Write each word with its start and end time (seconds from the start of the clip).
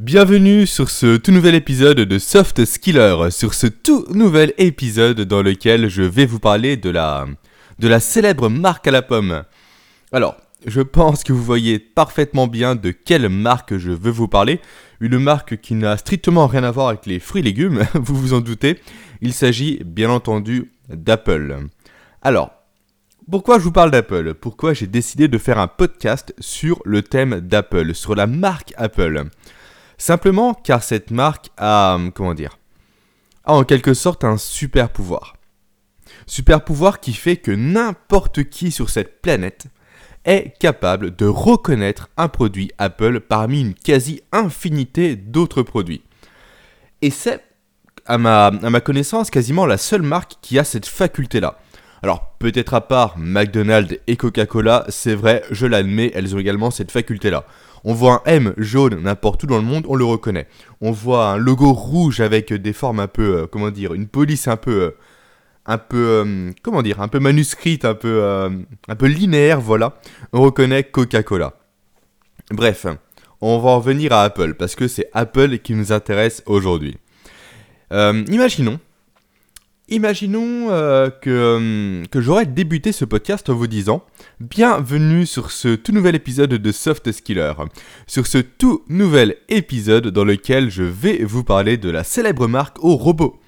Bienvenue 0.00 0.66
sur 0.66 0.88
ce 0.88 1.18
tout 1.18 1.30
nouvel 1.30 1.54
épisode 1.54 1.98
de 1.98 2.18
Soft 2.18 2.64
Skiller, 2.64 3.30
sur 3.30 3.52
ce 3.52 3.66
tout 3.66 4.06
nouvel 4.08 4.54
épisode 4.56 5.20
dans 5.20 5.42
lequel 5.42 5.90
je 5.90 6.00
vais 6.00 6.24
vous 6.24 6.38
parler 6.38 6.78
de 6.78 6.88
la, 6.88 7.26
de 7.78 7.86
la 7.86 8.00
célèbre 8.00 8.48
marque 8.48 8.86
à 8.86 8.92
la 8.92 9.02
pomme. 9.02 9.42
Alors, 10.10 10.38
je 10.66 10.80
pense 10.80 11.22
que 11.22 11.34
vous 11.34 11.42
voyez 11.42 11.78
parfaitement 11.78 12.46
bien 12.46 12.76
de 12.76 12.92
quelle 12.92 13.28
marque 13.28 13.76
je 13.76 13.90
veux 13.90 14.10
vous 14.10 14.26
parler. 14.26 14.62
Une 15.00 15.18
marque 15.18 15.60
qui 15.60 15.74
n'a 15.74 15.98
strictement 15.98 16.46
rien 16.46 16.64
à 16.64 16.70
voir 16.70 16.88
avec 16.88 17.04
les 17.04 17.20
fruits 17.20 17.40
et 17.40 17.44
légumes, 17.44 17.84
vous 17.94 18.16
vous 18.16 18.32
en 18.32 18.40
doutez. 18.40 18.80
Il 19.20 19.34
s'agit 19.34 19.82
bien 19.84 20.08
entendu 20.08 20.72
d'Apple. 20.88 21.58
Alors, 22.22 22.52
pourquoi 23.30 23.58
je 23.58 23.64
vous 23.64 23.72
parle 23.72 23.90
d'Apple? 23.90 24.32
Pourquoi 24.32 24.72
j'ai 24.72 24.86
décidé 24.86 25.28
de 25.28 25.36
faire 25.36 25.58
un 25.58 25.68
podcast 25.68 26.34
sur 26.38 26.80
le 26.86 27.02
thème 27.02 27.40
d'Apple, 27.40 27.94
sur 27.94 28.14
la 28.14 28.26
marque 28.26 28.72
Apple? 28.78 29.26
Simplement 30.00 30.54
car 30.54 30.82
cette 30.82 31.10
marque 31.10 31.50
a, 31.58 31.98
comment 32.14 32.32
dire, 32.32 32.58
a 33.44 33.52
en 33.52 33.64
quelque 33.64 33.92
sorte 33.92 34.24
un 34.24 34.38
super 34.38 34.88
pouvoir. 34.88 35.36
Super 36.26 36.64
pouvoir 36.64 37.00
qui 37.00 37.12
fait 37.12 37.36
que 37.36 37.50
n'importe 37.50 38.44
qui 38.44 38.70
sur 38.70 38.88
cette 38.88 39.20
planète 39.20 39.66
est 40.24 40.58
capable 40.58 41.14
de 41.14 41.26
reconnaître 41.26 42.08
un 42.16 42.28
produit 42.28 42.70
Apple 42.78 43.20
parmi 43.20 43.60
une 43.60 43.74
quasi-infinité 43.74 45.16
d'autres 45.16 45.62
produits. 45.62 46.02
Et 47.02 47.10
c'est, 47.10 47.44
à 48.06 48.16
ma, 48.16 48.46
à 48.46 48.70
ma 48.70 48.80
connaissance, 48.80 49.28
quasiment 49.28 49.66
la 49.66 49.76
seule 49.76 50.00
marque 50.00 50.36
qui 50.40 50.58
a 50.58 50.64
cette 50.64 50.86
faculté-là. 50.86 51.58
Alors 52.02 52.36
peut-être 52.38 52.72
à 52.72 52.80
part 52.80 53.18
McDonald's 53.18 53.98
et 54.06 54.16
Coca-Cola, 54.16 54.86
c'est 54.88 55.14
vrai, 55.14 55.44
je 55.50 55.66
l'admets, 55.66 56.10
elles 56.14 56.34
ont 56.34 56.38
également 56.38 56.70
cette 56.70 56.90
faculté-là. 56.90 57.44
On 57.84 57.94
voit 57.94 58.22
un 58.26 58.32
M 58.32 58.54
jaune 58.56 59.02
n'importe 59.02 59.44
où 59.44 59.46
dans 59.46 59.56
le 59.56 59.62
monde, 59.62 59.86
on 59.88 59.94
le 59.94 60.04
reconnaît. 60.04 60.46
On 60.80 60.90
voit 60.90 61.30
un 61.30 61.36
logo 61.36 61.72
rouge 61.72 62.20
avec 62.20 62.52
des 62.52 62.72
formes 62.72 63.00
un 63.00 63.06
peu, 63.06 63.38
euh, 63.38 63.46
comment 63.46 63.70
dire, 63.70 63.94
une 63.94 64.06
police 64.06 64.48
un 64.48 64.56
peu, 64.56 64.82
euh, 64.82 64.90
un 65.66 65.78
peu, 65.78 66.24
euh, 66.26 66.50
comment 66.62 66.82
dire, 66.82 67.00
un 67.00 67.08
peu 67.08 67.20
manuscrite, 67.20 67.84
un 67.84 67.94
peu, 67.94 68.22
un 68.88 68.96
peu 68.96 69.06
linéaire, 69.06 69.60
voilà. 69.60 69.94
On 70.32 70.42
reconnaît 70.42 70.84
Coca-Cola. 70.84 71.54
Bref, 72.50 72.86
on 73.40 73.58
va 73.58 73.70
en 73.70 73.78
revenir 73.78 74.12
à 74.12 74.24
Apple 74.24 74.54
parce 74.54 74.74
que 74.74 74.88
c'est 74.88 75.08
Apple 75.12 75.58
qui 75.58 75.74
nous 75.74 75.92
intéresse 75.92 76.42
aujourd'hui. 76.46 76.98
imaginons 77.92 78.78
Imaginons 79.92 80.70
euh, 80.70 81.10
que, 81.10 81.30
euh, 81.30 82.04
que 82.12 82.20
j'aurais 82.20 82.46
débuté 82.46 82.92
ce 82.92 83.04
podcast 83.04 83.50
en 83.50 83.54
vous 83.54 83.66
disant 83.66 84.04
Bienvenue 84.38 85.26
sur 85.26 85.50
ce 85.50 85.74
tout 85.74 85.90
nouvel 85.90 86.14
épisode 86.14 86.50
de 86.50 86.72
Soft 86.72 87.10
Skiller. 87.10 87.54
Sur 88.06 88.28
ce 88.28 88.38
tout 88.38 88.84
nouvel 88.88 89.34
épisode 89.48 90.06
dans 90.06 90.22
lequel 90.22 90.70
je 90.70 90.84
vais 90.84 91.24
vous 91.24 91.42
parler 91.42 91.76
de 91.76 91.90
la 91.90 92.04
célèbre 92.04 92.46
marque 92.46 92.76
au 92.84 92.94
robot. 92.94 93.40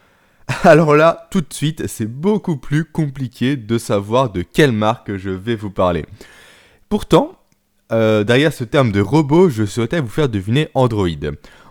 Alors 0.62 0.94
là, 0.94 1.26
tout 1.32 1.40
de 1.40 1.52
suite, 1.52 1.88
c'est 1.88 2.06
beaucoup 2.06 2.58
plus 2.58 2.84
compliqué 2.84 3.56
de 3.56 3.76
savoir 3.76 4.30
de 4.30 4.42
quelle 4.42 4.70
marque 4.70 5.16
je 5.16 5.30
vais 5.30 5.56
vous 5.56 5.70
parler. 5.70 6.06
Pourtant, 6.88 7.37
euh, 7.90 8.24
derrière 8.24 8.52
ce 8.52 8.64
terme 8.64 8.92
de 8.92 9.00
robot, 9.00 9.48
je 9.48 9.64
souhaitais 9.64 10.00
vous 10.00 10.08
faire 10.08 10.28
deviner 10.28 10.68
Android. 10.74 11.08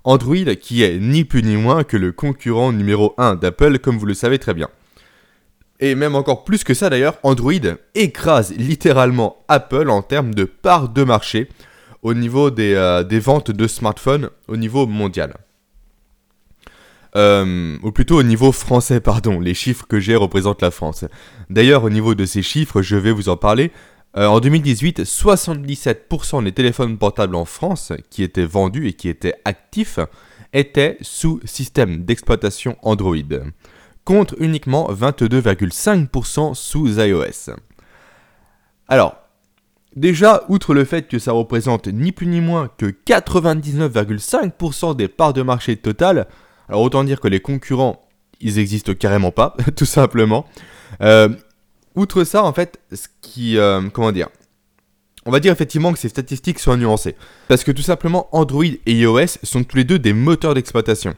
Android 0.03 0.55
qui 0.59 0.83
est 0.83 0.97
ni 0.99 1.25
plus 1.25 1.43
ni 1.43 1.57
moins 1.57 1.83
que 1.83 1.97
le 1.97 2.11
concurrent 2.11 2.71
numéro 2.71 3.13
1 3.17 3.35
d'Apple 3.35 3.79
comme 3.79 3.97
vous 3.97 4.05
le 4.05 4.13
savez 4.13 4.39
très 4.39 4.53
bien. 4.53 4.69
Et 5.79 5.93
même 5.93 6.15
encore 6.15 6.43
plus 6.43 6.63
que 6.63 6.73
ça 6.73 6.89
d'ailleurs, 6.89 7.17
Android 7.23 7.53
écrase 7.93 8.53
littéralement 8.55 9.43
Apple 9.47 9.89
en 9.89 10.01
termes 10.01 10.33
de 10.33 10.45
part 10.45 10.89
de 10.89 11.03
marché 11.03 11.49
au 12.01 12.13
niveau 12.13 12.49
des, 12.49 12.73
euh, 12.73 13.03
ventes 13.19 13.51
de 13.51 13.67
smartphones 13.67 14.29
au 14.47 14.57
niveau 14.57 14.87
mondial. 14.87 15.35
Euh, 17.15 17.77
ou 17.83 17.91
plutôt 17.91 18.19
au 18.19 18.23
niveau 18.23 18.51
français, 18.51 18.99
pardon, 18.99 19.39
les 19.39 19.53
chiffres 19.53 19.85
que 19.87 19.99
j'ai 19.99 20.15
représentent 20.15 20.61
la 20.61 20.71
France. 20.71 21.05
D'ailleurs, 21.49 21.83
au 21.83 21.89
niveau 21.89 22.15
de 22.15 22.25
ces 22.25 22.41
chiffres, 22.41 22.81
je 22.81 22.95
vais 22.95 23.11
vous 23.11 23.29
en 23.29 23.37
parler, 23.37 23.71
euh, 24.17 24.25
en 24.25 24.39
2018, 24.39 25.03
77% 25.03 26.43
des 26.43 26.51
téléphones 26.51 26.97
portables 26.97 27.35
en 27.35 27.45
France 27.45 27.93
qui 28.09 28.23
étaient 28.23 28.45
vendus 28.45 28.87
et 28.87 28.93
qui 28.93 29.09
étaient 29.09 29.35
actifs 29.45 29.99
étaient 30.53 30.97
sous 31.01 31.39
système 31.45 32.03
d'exploitation 32.03 32.77
Android, 32.81 33.15
contre 34.05 34.33
uniquement 34.39 34.91
22,5% 34.91 36.55
sous 36.55 36.99
iOS. 36.99 37.51
Alors, 38.87 39.17
déjà, 39.95 40.45
outre 40.49 40.73
le 40.73 40.83
fait 40.83 41.07
que 41.07 41.19
ça 41.19 41.33
représente 41.33 41.85
ni 41.87 42.11
plus 42.11 42.25
ni 42.25 42.41
moins 42.41 42.71
que 42.75 42.87
99,5% 42.87 44.95
des 44.95 45.07
parts 45.07 45.33
de 45.33 45.43
marché 45.43 45.75
totales, 45.75 46.25
alors 46.69 46.81
autant 46.81 47.03
dire 47.03 47.19
que 47.19 47.27
les 47.27 47.39
concurrents, 47.39 48.01
ils 48.39 48.57
existent 48.57 48.95
carrément 48.95 49.31
pas, 49.31 49.55
tout 49.75 49.85
simplement. 49.85 50.47
Euh, 51.01 51.29
Outre 51.97 52.23
ça, 52.25 52.43
en 52.43 52.53
fait, 52.53 52.79
ce 52.93 53.07
qui. 53.21 53.57
Euh, 53.57 53.81
comment 53.91 54.11
dire 54.11 54.29
On 55.25 55.31
va 55.31 55.39
dire 55.39 55.51
effectivement 55.51 55.91
que 55.91 55.97
ces 55.97 56.09
statistiques 56.09 56.59
sont 56.59 56.77
nuancées. 56.77 57.15
Parce 57.47 57.63
que 57.63 57.71
tout 57.71 57.81
simplement, 57.81 58.29
Android 58.33 58.63
et 58.63 58.93
iOS 58.93 59.39
sont 59.41 59.63
tous 59.63 59.77
les 59.77 59.83
deux 59.83 59.97
des 59.97 60.13
moteurs 60.13 60.53
d'exploitation. 60.53 61.15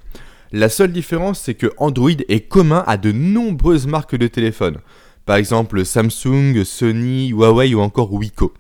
La 0.54 0.70
seule 0.70 0.94
différence, 0.94 1.42
c'est 1.42 1.56
que 1.56 1.74
Android 1.80 2.12
est 2.30 2.48
commun 2.48 2.86
à 2.88 2.96
de 2.96 3.12
nombreuses 3.12 3.88
marques 3.88 4.16
de 4.16 4.28
téléphone. 4.28 4.78
Par 5.26 5.36
exemple 5.36 5.84
Samsung, 5.84 6.64
Sony, 6.64 7.28
Huawei 7.28 7.76
ou 7.76 7.82
encore 7.82 8.14
Wiko. 8.14 8.54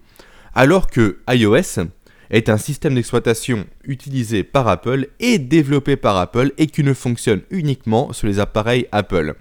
Alors 0.53 0.87
que 0.87 1.19
iOS 1.29 1.87
est 2.31 2.49
un 2.49 2.57
système 2.57 2.95
d'exploitation 2.95 3.65
utilisé 3.85 4.43
par 4.43 4.67
Apple 4.67 5.07
et 5.21 5.39
développé 5.39 5.95
par 5.95 6.17
Apple 6.17 6.51
et 6.57 6.67
qui 6.67 6.83
ne 6.83 6.93
fonctionne 6.93 7.43
uniquement 7.49 8.11
sur 8.11 8.27
les 8.27 8.39
appareils 8.39 8.87
Apple. 8.91 9.35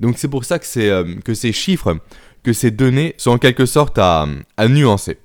Donc 0.00 0.18
c'est 0.18 0.28
pour 0.28 0.44
ça 0.44 0.58
que, 0.58 0.66
euh, 0.78 1.14
que 1.24 1.34
ces 1.34 1.52
chiffres, 1.52 1.98
que 2.42 2.52
ces 2.52 2.70
données 2.70 3.14
sont 3.18 3.32
en 3.32 3.38
quelque 3.38 3.66
sorte 3.66 3.98
à, 3.98 4.26
nuancer. 4.68 5.18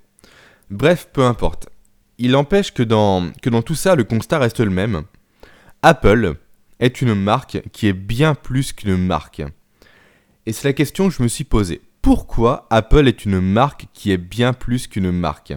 Bref, 0.69 1.09
peu 1.11 1.23
importe. 1.23 1.69
Il 2.17 2.35
empêche 2.35 2.73
que 2.73 2.83
dans, 2.83 3.31
que 3.41 3.49
dans 3.49 3.61
tout 3.61 3.75
ça, 3.75 3.95
le 3.95 4.03
constat 4.03 4.39
reste 4.39 4.59
le 4.59 4.69
même. 4.69 5.03
Apple 5.81 6.35
est 6.79 7.01
une 7.01 7.15
marque 7.15 7.61
qui 7.71 7.87
est 7.87 7.93
bien 7.93 8.35
plus 8.35 8.73
qu'une 8.73 8.97
marque. 8.97 9.43
Et 10.45 10.53
c'est 10.53 10.67
la 10.67 10.73
question 10.73 11.07
que 11.07 11.15
je 11.15 11.23
me 11.23 11.27
suis 11.27 11.43
posée. 11.43 11.81
Pourquoi 12.01 12.67
Apple 12.69 13.07
est 13.07 13.25
une 13.25 13.39
marque 13.39 13.87
qui 13.93 14.11
est 14.11 14.17
bien 14.17 14.53
plus 14.53 14.87
qu'une 14.87 15.11
marque? 15.11 15.53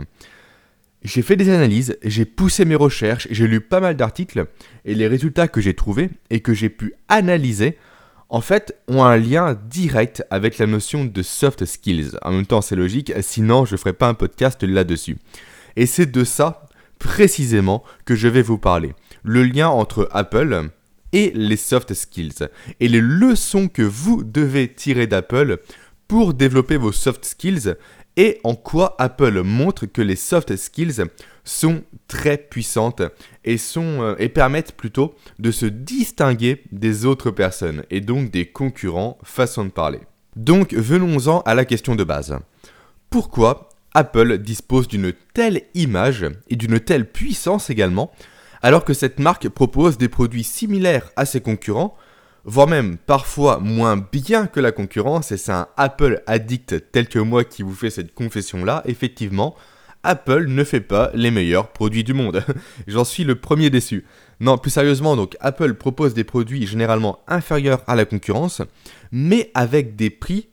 J'ai 1.03 1.23
fait 1.23 1.37
des 1.37 1.51
analyses, 1.51 1.97
j'ai 2.03 2.25
poussé 2.25 2.65
mes 2.65 2.75
recherches, 2.75 3.29
j'ai 3.31 3.47
lu 3.47 3.61
pas 3.61 3.81
mal 3.81 3.97
d'articles, 3.97 4.47
et 4.85 4.95
les 4.95 5.07
résultats 5.07 5.47
que 5.47 5.61
j'ai 5.61 5.75
trouvés 5.75 6.11
et 6.31 6.41
que 6.41 6.55
j'ai 6.55 6.71
pu 6.71 6.95
analyser 7.09 7.79
en 8.31 8.41
fait, 8.41 8.77
ont 8.89 9.05
un 9.05 9.17
lien 9.17 9.59
direct 9.71 10.23
avec 10.31 10.59
la 10.59 10.67
notion 10.67 11.05
de 11.05 11.23
soft 11.23 11.65
skills. 11.65 12.11
En 12.23 12.33
même 12.33 12.47
temps, 12.47 12.61
c'est 12.61 12.77
logique, 12.77 13.13
sinon 13.21 13.65
je 13.65 13.73
ne 13.73 13.79
ferai 13.79 13.93
pas 13.93 14.09
un 14.09 14.15
podcast 14.15 14.63
là-dessus. 14.63 15.17
Et 15.77 15.87
c'est 15.87 16.11
de 16.11 16.25
ça, 16.25 16.67
précisément, 16.99 17.85
que 18.05 18.15
je 18.15 18.29
vais 18.29 18.43
vous 18.43 18.59
parler. 18.59 18.95
Le 19.23 19.43
lien 19.43 19.69
entre 19.69 20.09
Apple 20.13 20.71
et 21.13 21.33
les 21.35 21.57
soft 21.57 21.95
skills. 21.95 22.49
Et 22.81 22.89
les 22.89 23.01
leçons 23.01 23.69
que 23.69 23.83
vous 23.83 24.25
devez 24.25 24.73
tirer 24.73 25.07
d'Apple 25.07 25.59
pour 26.07 26.35
développer 26.35 26.77
vos 26.77 26.93
soft 26.93 27.25
skills 27.25 27.75
et 28.19 28.41
en 28.43 28.57
quoi 28.57 28.97
Apple 28.99 29.43
montre 29.43 29.87
que 29.87 30.03
les 30.03 30.17
soft 30.17 30.55
skills 30.57 31.05
sont 31.45 31.83
très 32.09 32.37
puissantes 32.37 33.01
et, 33.45 33.57
euh, 33.77 34.17
et 34.19 34.29
permettent 34.29 34.73
plutôt 34.73 35.15
de 35.39 35.53
se 35.53 35.67
distinguer 35.67 36.65
des 36.73 37.07
autres 37.07 37.31
personnes 37.31 37.85
et 37.91 38.01
donc 38.01 38.31
des 38.33 38.47
concurrents 38.47 39.19
façon 39.23 39.65
de 39.65 39.71
parler. 39.71 40.01
Donc 40.35 40.75
venons-en 40.75 41.41
à 41.43 41.55
la 41.55 41.65
question 41.65 41.95
de 41.95 42.03
base. 42.03 42.37
Pourquoi 43.09 43.69
Apple 43.95 44.39
dispose 44.39 44.89
d'une 44.89 45.13
telle 45.33 45.63
image 45.75 46.27
et 46.51 46.57
d'une 46.57 46.81
telle 46.81 47.11
puissance 47.11 47.71
également 47.71 48.13
alors 48.61 48.85
que 48.85 48.95
cette 48.95 49.21
marque 49.21 49.49
propose 49.49 49.97
des 49.97 50.09
produits 50.09 50.43
similaires 50.43 51.13
à 51.15 51.25
ses 51.25 51.41
concurrents 51.41 51.97
voire 52.45 52.67
même 52.67 52.97
parfois 52.97 53.59
moins 53.59 53.97
bien 53.97 54.47
que 54.47 54.61
la 54.61 54.73
concurrence, 54.73 55.33
et 55.33 55.37
c'est 55.37 55.53
un 55.53 55.69
Apple 55.77 56.23
addict 56.27 56.91
tel 56.93 57.09
que 57.09 57.19
moi 57.19 57.45
qui 57.45 57.63
vous 57.63 57.75
fait 57.75 57.91
cette 57.91 58.15
confession-là, 58.15 58.83
effectivement, 58.87 59.55
Apple 60.03 60.47
ne 60.47 60.65
fait 60.65 60.81
pas 60.81 61.11
les 61.15 61.31
meilleurs 61.31 61.69
produits 61.69 62.05
du 62.05 62.15
monde. 62.15 62.45
J'en 62.87 63.05
suis 63.05 63.25
le 63.25 63.35
premier 63.35 63.71
déçu. 63.71 64.05
Non, 64.41 64.57
plus 64.57 64.71
sérieusement, 64.71 65.17
donc 65.17 65.37
Apple 65.41 65.75
propose 65.75 66.15
des 66.15 66.25
produits 66.25 66.67
généralement 66.67 67.19
inférieurs 67.27 67.83
à 67.87 67.97
la 67.97 68.05
concurrence, 68.05 68.63
mais 69.11 69.51
avec 69.55 69.97
des 69.97 70.11
prix 70.11 70.49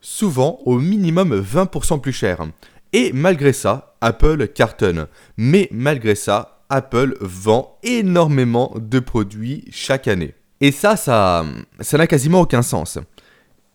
souvent 0.00 0.58
au 0.66 0.78
minimum 0.78 1.40
20% 1.40 2.00
plus 2.00 2.12
chers. 2.12 2.46
Et 2.92 3.12
malgré 3.12 3.52
ça, 3.52 3.96
Apple 4.00 4.48
cartonne. 4.48 5.08
Mais 5.38 5.68
malgré 5.72 6.14
ça, 6.14 6.62
Apple 6.68 7.16
vend 7.20 7.78
énormément 7.82 8.74
de 8.78 9.00
produits 9.00 9.64
chaque 9.70 10.06
année. 10.06 10.34
Et 10.64 10.72
ça, 10.72 10.96
ça, 10.96 11.44
ça 11.80 11.98
n'a 11.98 12.06
quasiment 12.06 12.40
aucun 12.40 12.62
sens. 12.62 12.98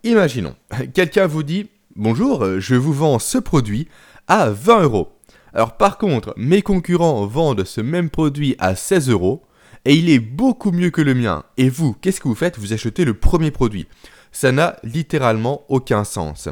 Imaginons, 0.04 0.56
quelqu'un 0.96 1.28
vous 1.28 1.44
dit 1.44 1.70
Bonjour, 1.96 2.60
je 2.60 2.74
vous 2.74 2.94
vends 2.94 3.20
ce 3.20 3.38
produit 3.38 3.88
à 4.28 4.50
20 4.50 4.82
euros. 4.82 5.12
Alors 5.54 5.78
par 5.78 6.00
contre, 6.00 6.34
mes 6.36 6.64
concurrents 6.64 7.28
vendent 7.28 7.64
ce 7.64 7.80
même 7.80 8.10
produit 8.10 8.56
à 8.58 8.74
16 8.74 9.12
euros 9.12 9.44
et 9.86 9.94
il 9.94 10.10
est 10.10 10.18
beaucoup 10.18 10.72
mieux 10.72 10.90
que 10.90 11.04
le 11.04 11.14
mien. 11.14 11.44
Et 11.58 11.70
vous, 11.70 11.94
qu'est-ce 11.94 12.20
que 12.20 12.28
vous 12.28 12.34
faites? 12.34 12.58
Vous 12.58 12.74
achetez 12.74 13.06
le 13.06 13.14
premier 13.14 13.52
produit. 13.52 13.88
Ça 14.32 14.52
n'a 14.52 14.78
littéralement 14.82 15.66
aucun 15.70 16.04
sens. 16.04 16.50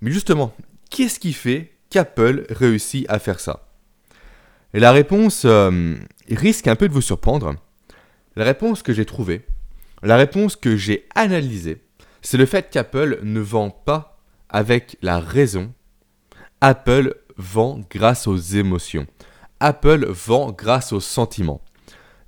Mais 0.00 0.12
justement, 0.12 0.54
qu'est-ce 0.90 1.18
qui 1.18 1.32
fait 1.32 1.72
qu'Apple 1.90 2.46
réussit 2.50 3.04
à 3.08 3.18
faire 3.18 3.40
ça? 3.40 3.66
La 4.74 4.92
réponse 4.92 5.42
euh, 5.44 5.96
risque 6.30 6.68
un 6.68 6.76
peu 6.76 6.86
de 6.86 6.94
vous 6.94 7.02
surprendre. 7.02 7.56
La 8.36 8.44
réponse 8.44 8.84
que 8.84 8.92
j'ai 8.92 9.06
trouvée, 9.06 9.44
la 10.06 10.16
réponse 10.16 10.54
que 10.54 10.76
j'ai 10.76 11.08
analysée, 11.16 11.82
c'est 12.22 12.36
le 12.36 12.46
fait 12.46 12.70
qu'Apple 12.70 13.18
ne 13.24 13.40
vend 13.40 13.70
pas 13.70 14.20
avec 14.48 14.96
la 15.02 15.18
raison. 15.18 15.72
Apple 16.60 17.16
vend 17.36 17.80
grâce 17.90 18.28
aux 18.28 18.36
émotions. 18.36 19.08
Apple 19.58 20.06
vend 20.06 20.52
grâce 20.52 20.92
aux 20.92 21.00
sentiments. 21.00 21.60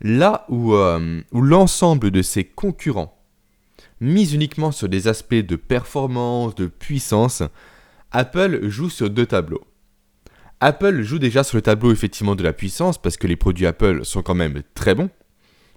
Là 0.00 0.44
où, 0.48 0.74
euh, 0.74 1.20
l'ensemble 1.32 2.10
de 2.10 2.20
ses 2.20 2.42
concurrents 2.42 3.16
misent 4.00 4.34
uniquement 4.34 4.72
sur 4.72 4.88
des 4.88 5.06
aspects 5.06 5.34
de 5.34 5.54
performance, 5.56 6.56
de 6.56 6.66
puissance, 6.66 7.44
Apple 8.10 8.68
joue 8.68 8.90
sur 8.90 9.08
deux 9.08 9.26
tableaux. 9.26 9.64
Apple 10.60 11.02
joue 11.02 11.20
déjà 11.20 11.44
sur 11.44 11.56
le 11.56 11.62
tableau 11.62 11.92
effectivement 11.92 12.34
de 12.34 12.42
la 12.42 12.52
puissance 12.52 13.00
parce 13.00 13.16
que 13.16 13.28
les 13.28 13.36
produits 13.36 13.66
Apple 13.66 14.04
sont 14.04 14.22
quand 14.22 14.34
même 14.34 14.62
très 14.74 14.96
bons. 14.96 15.10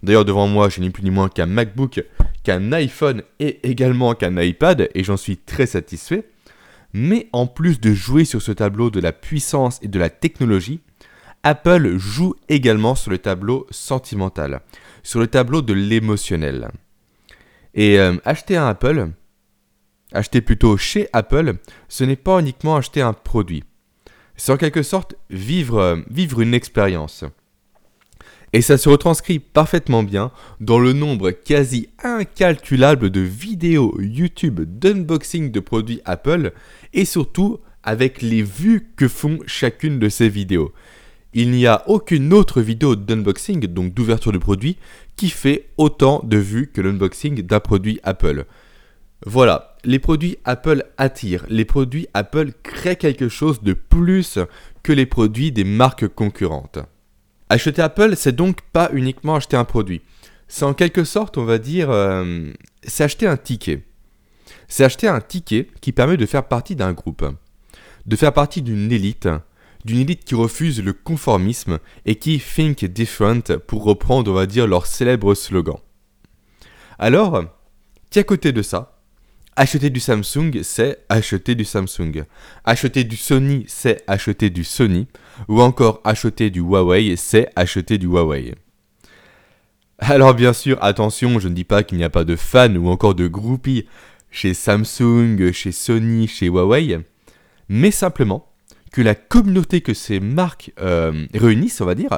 D'ailleurs 0.03 0.25
devant 0.25 0.47
moi 0.47 0.69
j'ai 0.69 0.81
ni 0.81 0.89
plus 0.89 1.03
ni 1.03 1.11
moins 1.11 1.29
qu'un 1.29 1.45
MacBook, 1.45 2.03
qu'un 2.43 2.71
iPhone 2.71 3.23
et 3.39 3.69
également 3.69 4.15
qu'un 4.15 4.39
iPad 4.41 4.89
et 4.93 5.03
j'en 5.03 5.17
suis 5.17 5.37
très 5.37 5.65
satisfait. 5.65 6.25
Mais 6.93 7.27
en 7.31 7.47
plus 7.47 7.79
de 7.79 7.93
jouer 7.93 8.25
sur 8.25 8.41
ce 8.41 8.51
tableau 8.51 8.89
de 8.89 8.99
la 8.99 9.11
puissance 9.13 9.79
et 9.81 9.87
de 9.87 9.99
la 9.99 10.09
technologie, 10.09 10.81
Apple 11.43 11.97
joue 11.97 12.35
également 12.49 12.95
sur 12.95 13.11
le 13.11 13.17
tableau 13.17 13.65
sentimental, 13.71 14.61
sur 15.03 15.19
le 15.19 15.27
tableau 15.27 15.61
de 15.61 15.73
l'émotionnel. 15.73 16.69
Et 17.73 17.99
euh, 17.99 18.17
acheter 18.25 18.57
un 18.57 18.67
Apple, 18.67 19.11
acheter 20.11 20.41
plutôt 20.41 20.77
chez 20.77 21.07
Apple, 21.13 21.55
ce 21.87 22.03
n'est 22.03 22.17
pas 22.17 22.39
uniquement 22.39 22.75
acheter 22.75 23.01
un 23.01 23.13
produit. 23.13 23.63
C'est 24.35 24.51
en 24.51 24.57
quelque 24.57 24.83
sorte 24.83 25.15
vivre, 25.29 25.77
euh, 25.79 25.97
vivre 26.09 26.41
une 26.41 26.53
expérience. 26.53 27.23
Et 28.53 28.61
ça 28.61 28.77
se 28.77 28.89
retranscrit 28.89 29.39
parfaitement 29.39 30.03
bien 30.03 30.31
dans 30.59 30.79
le 30.79 30.91
nombre 30.93 31.31
quasi 31.31 31.87
incalculable 32.03 33.09
de 33.09 33.21
vidéos 33.21 33.97
YouTube 33.99 34.61
d'unboxing 34.61 35.51
de 35.51 35.59
produits 35.61 36.01
Apple 36.03 36.51
et 36.93 37.05
surtout 37.05 37.59
avec 37.83 38.21
les 38.21 38.43
vues 38.43 38.91
que 38.95 39.07
font 39.07 39.39
chacune 39.47 39.99
de 39.99 40.09
ces 40.09 40.29
vidéos. 40.29 40.73
Il 41.33 41.51
n'y 41.51 41.65
a 41.65 41.87
aucune 41.87 42.33
autre 42.33 42.61
vidéo 42.61 42.97
d'unboxing, 42.97 43.65
donc 43.67 43.93
d'ouverture 43.93 44.33
de 44.33 44.37
produit, 44.37 44.77
qui 45.15 45.29
fait 45.29 45.69
autant 45.77 46.21
de 46.25 46.37
vues 46.37 46.69
que 46.73 46.81
l'unboxing 46.81 47.41
d'un 47.41 47.61
produit 47.61 48.01
Apple. 48.03 48.45
Voilà, 49.25 49.77
les 49.85 49.99
produits 49.99 50.37
Apple 50.43 50.83
attirent, 50.97 51.45
les 51.47 51.63
produits 51.63 52.07
Apple 52.13 52.51
créent 52.63 52.97
quelque 52.97 53.29
chose 53.29 53.61
de 53.61 53.73
plus 53.73 54.39
que 54.83 54.91
les 54.91 55.05
produits 55.05 55.53
des 55.53 55.63
marques 55.63 56.07
concurrentes. 56.07 56.79
Acheter 57.51 57.81
Apple, 57.81 58.15
c'est 58.15 58.33
donc 58.33 58.61
pas 58.71 58.89
uniquement 58.93 59.35
acheter 59.35 59.57
un 59.57 59.65
produit. 59.65 60.01
C'est 60.47 60.63
en 60.63 60.73
quelque 60.73 61.03
sorte, 61.03 61.37
on 61.37 61.43
va 61.43 61.57
dire, 61.57 61.89
euh, 61.89 62.49
c'est 62.81 63.03
acheter 63.03 63.27
un 63.27 63.35
ticket. 63.35 63.83
C'est 64.69 64.85
acheter 64.85 65.09
un 65.09 65.19
ticket 65.19 65.67
qui 65.81 65.91
permet 65.91 66.15
de 66.15 66.25
faire 66.25 66.47
partie 66.47 66.77
d'un 66.77 66.93
groupe, 66.93 67.25
de 68.05 68.15
faire 68.15 68.31
partie 68.31 68.61
d'une 68.61 68.89
élite, 68.89 69.27
d'une 69.83 69.99
élite 69.99 70.23
qui 70.23 70.33
refuse 70.33 70.81
le 70.81 70.93
conformisme 70.93 71.79
et 72.05 72.15
qui 72.15 72.39
think 72.39 72.85
different 72.85 73.59
pour 73.67 73.83
reprendre, 73.83 74.31
on 74.31 74.35
va 74.35 74.45
dire, 74.45 74.65
leur 74.65 74.85
célèbre 74.85 75.35
slogan. 75.35 75.75
Alors, 76.99 77.43
qu'à 78.11 78.23
côté 78.23 78.53
de 78.53 78.61
ça, 78.61 79.00
Acheter 79.55 79.89
du 79.89 79.99
Samsung, 79.99 80.63
c'est 80.63 81.03
acheter 81.09 81.55
du 81.55 81.65
Samsung. 81.65 82.23
Acheter 82.63 83.03
du 83.03 83.17
Sony, 83.17 83.65
c'est 83.67 84.03
acheter 84.07 84.49
du 84.49 84.63
Sony. 84.63 85.07
Ou 85.49 85.61
encore 85.61 85.99
acheter 86.03 86.49
du 86.49 86.61
Huawei, 86.61 87.15
c'est 87.17 87.49
acheter 87.55 87.97
du 87.97 88.07
Huawei. 88.07 88.55
Alors 89.99 90.33
bien 90.33 90.53
sûr, 90.53 90.77
attention, 90.81 91.39
je 91.39 91.47
ne 91.47 91.53
dis 91.53 91.63
pas 91.63 91.83
qu'il 91.83 91.99
n'y 91.99 92.03
a 92.03 92.09
pas 92.09 92.23
de 92.23 92.35
fans 92.35 92.75
ou 92.75 92.87
encore 92.87 93.13
de 93.13 93.27
groupies 93.27 93.85
chez 94.31 94.53
Samsung, 94.53 95.51
chez 95.51 95.71
Sony, 95.71 96.27
chez 96.27 96.47
Huawei, 96.47 96.99
mais 97.69 97.91
simplement 97.91 98.47
que 98.91 99.01
la 99.01 99.13
communauté 99.13 99.81
que 99.81 99.93
ces 99.93 100.19
marques 100.19 100.71
euh, 100.79 101.27
réunissent, 101.33 101.81
on 101.81 101.85
va 101.85 101.95
dire, 101.95 102.09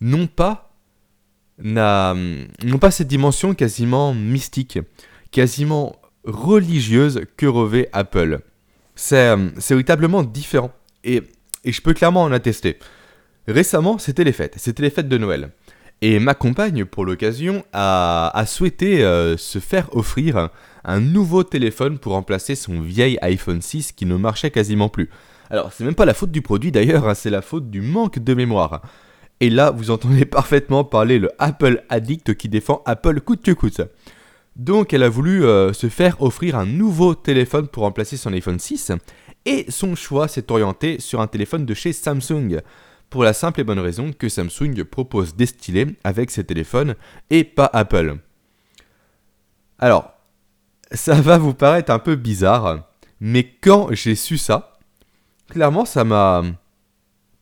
n'ont 0.00 0.26
pas, 0.26 0.74
n'ont 1.58 2.78
pas 2.80 2.90
cette 2.90 3.08
dimension 3.08 3.54
quasiment 3.54 4.12
mystique, 4.12 4.78
quasiment 5.30 5.97
religieuse 6.24 7.22
que 7.36 7.46
revêt 7.46 7.88
Apple. 7.92 8.40
Euh, 9.12 9.50
c'est 9.58 9.74
véritablement 9.74 10.22
différent. 10.22 10.72
Et, 11.04 11.22
et, 11.64 11.72
je 11.72 11.80
peux 11.80 11.94
clairement 11.94 12.22
en 12.22 12.32
attester. 12.32 12.78
Récemment, 13.46 13.98
c'était 13.98 14.24
les 14.24 14.32
fêtes. 14.32 14.54
C'était 14.56 14.82
les 14.82 14.90
fêtes 14.90 15.08
de 15.08 15.18
Noël. 15.18 15.50
Et 16.00 16.20
ma 16.20 16.34
compagne, 16.34 16.84
pour 16.84 17.04
l'occasion, 17.04 17.64
a, 17.72 18.44
souhaité 18.46 19.02
euh, 19.04 19.36
se 19.36 19.58
faire 19.58 19.94
offrir 19.96 20.50
un 20.84 21.00
nouveau 21.00 21.42
téléphone 21.42 21.98
pour 21.98 22.12
remplacer 22.12 22.54
son 22.54 22.80
vieil 22.80 23.18
iPhone 23.20 23.60
6 23.60 23.92
qui 23.92 24.06
ne 24.06 24.16
marchait 24.16 24.50
quasiment 24.50 24.88
plus. 24.88 25.10
Alors, 25.50 25.72
c'est 25.72 25.84
même 25.84 25.96
pas 25.96 26.04
la 26.04 26.14
faute 26.14 26.30
du 26.30 26.42
produit 26.42 26.70
d'ailleurs, 26.70 27.08
hein, 27.08 27.14
c'est 27.14 27.30
la 27.30 27.42
faute 27.42 27.70
du 27.70 27.80
manque 27.80 28.20
de 28.20 28.34
mémoire. 28.34 28.82
Et 29.40 29.50
là, 29.50 29.70
vous 29.70 29.90
entendez 29.90 30.24
parfaitement 30.26 30.84
parler 30.84 31.18
le 31.18 31.30
Apple 31.38 31.82
Addict 31.88 32.34
qui 32.34 32.48
défend 32.48 32.82
Apple 32.86 33.20
coûte 33.20 33.42
que 33.42 33.52
coûte. 33.52 33.80
Donc 34.58 34.92
elle 34.92 35.04
a 35.04 35.08
voulu 35.08 35.44
euh, 35.44 35.72
se 35.72 35.88
faire 35.88 36.20
offrir 36.20 36.58
un 36.58 36.66
nouveau 36.66 37.14
téléphone 37.14 37.68
pour 37.68 37.84
remplacer 37.84 38.16
son 38.16 38.32
iPhone 38.32 38.58
6 38.58 38.92
et 39.46 39.66
son 39.70 39.94
choix 39.94 40.26
s'est 40.26 40.50
orienté 40.50 41.00
sur 41.00 41.20
un 41.20 41.28
téléphone 41.28 41.64
de 41.64 41.74
chez 41.74 41.92
Samsung. 41.92 42.60
Pour 43.08 43.22
la 43.24 43.32
simple 43.32 43.60
et 43.60 43.64
bonne 43.64 43.78
raison 43.78 44.12
que 44.12 44.28
Samsung 44.28 44.84
propose 44.84 45.34
des 45.34 45.46
stylés 45.46 45.86
avec 46.04 46.30
ses 46.30 46.44
téléphones 46.44 46.96
et 47.30 47.44
pas 47.44 47.70
Apple. 47.72 48.16
Alors, 49.78 50.12
ça 50.90 51.14
va 51.14 51.38
vous 51.38 51.54
paraître 51.54 51.92
un 51.92 52.00
peu 52.00 52.16
bizarre, 52.16 52.90
mais 53.20 53.44
quand 53.44 53.88
j'ai 53.92 54.16
su 54.16 54.38
ça, 54.38 54.78
clairement 55.48 55.84
ça 55.84 56.02
m'a 56.04 56.42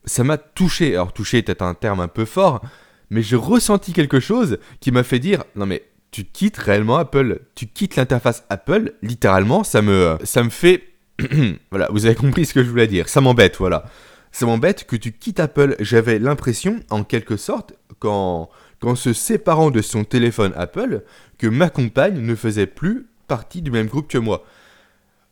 ça 0.04 0.22
m'a 0.22 0.36
touché. 0.36 0.94
Alors 0.94 1.12
touché 1.12 1.38
était 1.38 1.62
un 1.62 1.74
terme 1.74 2.00
un 2.00 2.08
peu 2.08 2.26
fort, 2.26 2.60
mais 3.08 3.22
j'ai 3.22 3.36
ressenti 3.36 3.92
quelque 3.94 4.20
chose 4.20 4.58
qui 4.80 4.92
m'a 4.92 5.02
fait 5.02 5.18
dire 5.18 5.44
non 5.56 5.66
mais 5.66 5.82
tu 6.10 6.24
quittes 6.24 6.56
réellement 6.56 6.96
Apple. 6.96 7.40
Tu 7.54 7.66
quittes 7.66 7.96
l'interface 7.96 8.44
Apple, 8.48 8.94
littéralement, 9.02 9.64
ça 9.64 9.82
me, 9.82 10.18
fait... 10.50 10.84
voilà, 11.70 11.88
vous 11.90 12.06
avez 12.06 12.14
compris 12.14 12.46
ce 12.46 12.54
que 12.54 12.62
je 12.62 12.70
voulais 12.70 12.86
dire. 12.86 13.08
Ça 13.08 13.20
m'embête, 13.20 13.56
voilà. 13.58 13.84
Ça 14.32 14.46
m'embête 14.46 14.84
que 14.84 14.96
tu 14.96 15.12
quittes 15.12 15.40
Apple. 15.40 15.76
J'avais 15.80 16.18
l'impression, 16.18 16.80
en 16.90 17.04
quelque 17.04 17.36
sorte, 17.36 17.74
qu'en, 17.98 18.48
se 18.94 19.12
séparant 19.12 19.70
de 19.70 19.82
son 19.82 20.04
téléphone 20.04 20.52
Apple, 20.56 21.02
que 21.38 21.46
ma 21.46 21.70
compagne 21.70 22.20
ne 22.20 22.34
faisait 22.34 22.66
plus 22.66 23.08
partie 23.28 23.62
du 23.62 23.70
même 23.70 23.86
groupe 23.86 24.08
que 24.08 24.18
moi. 24.18 24.44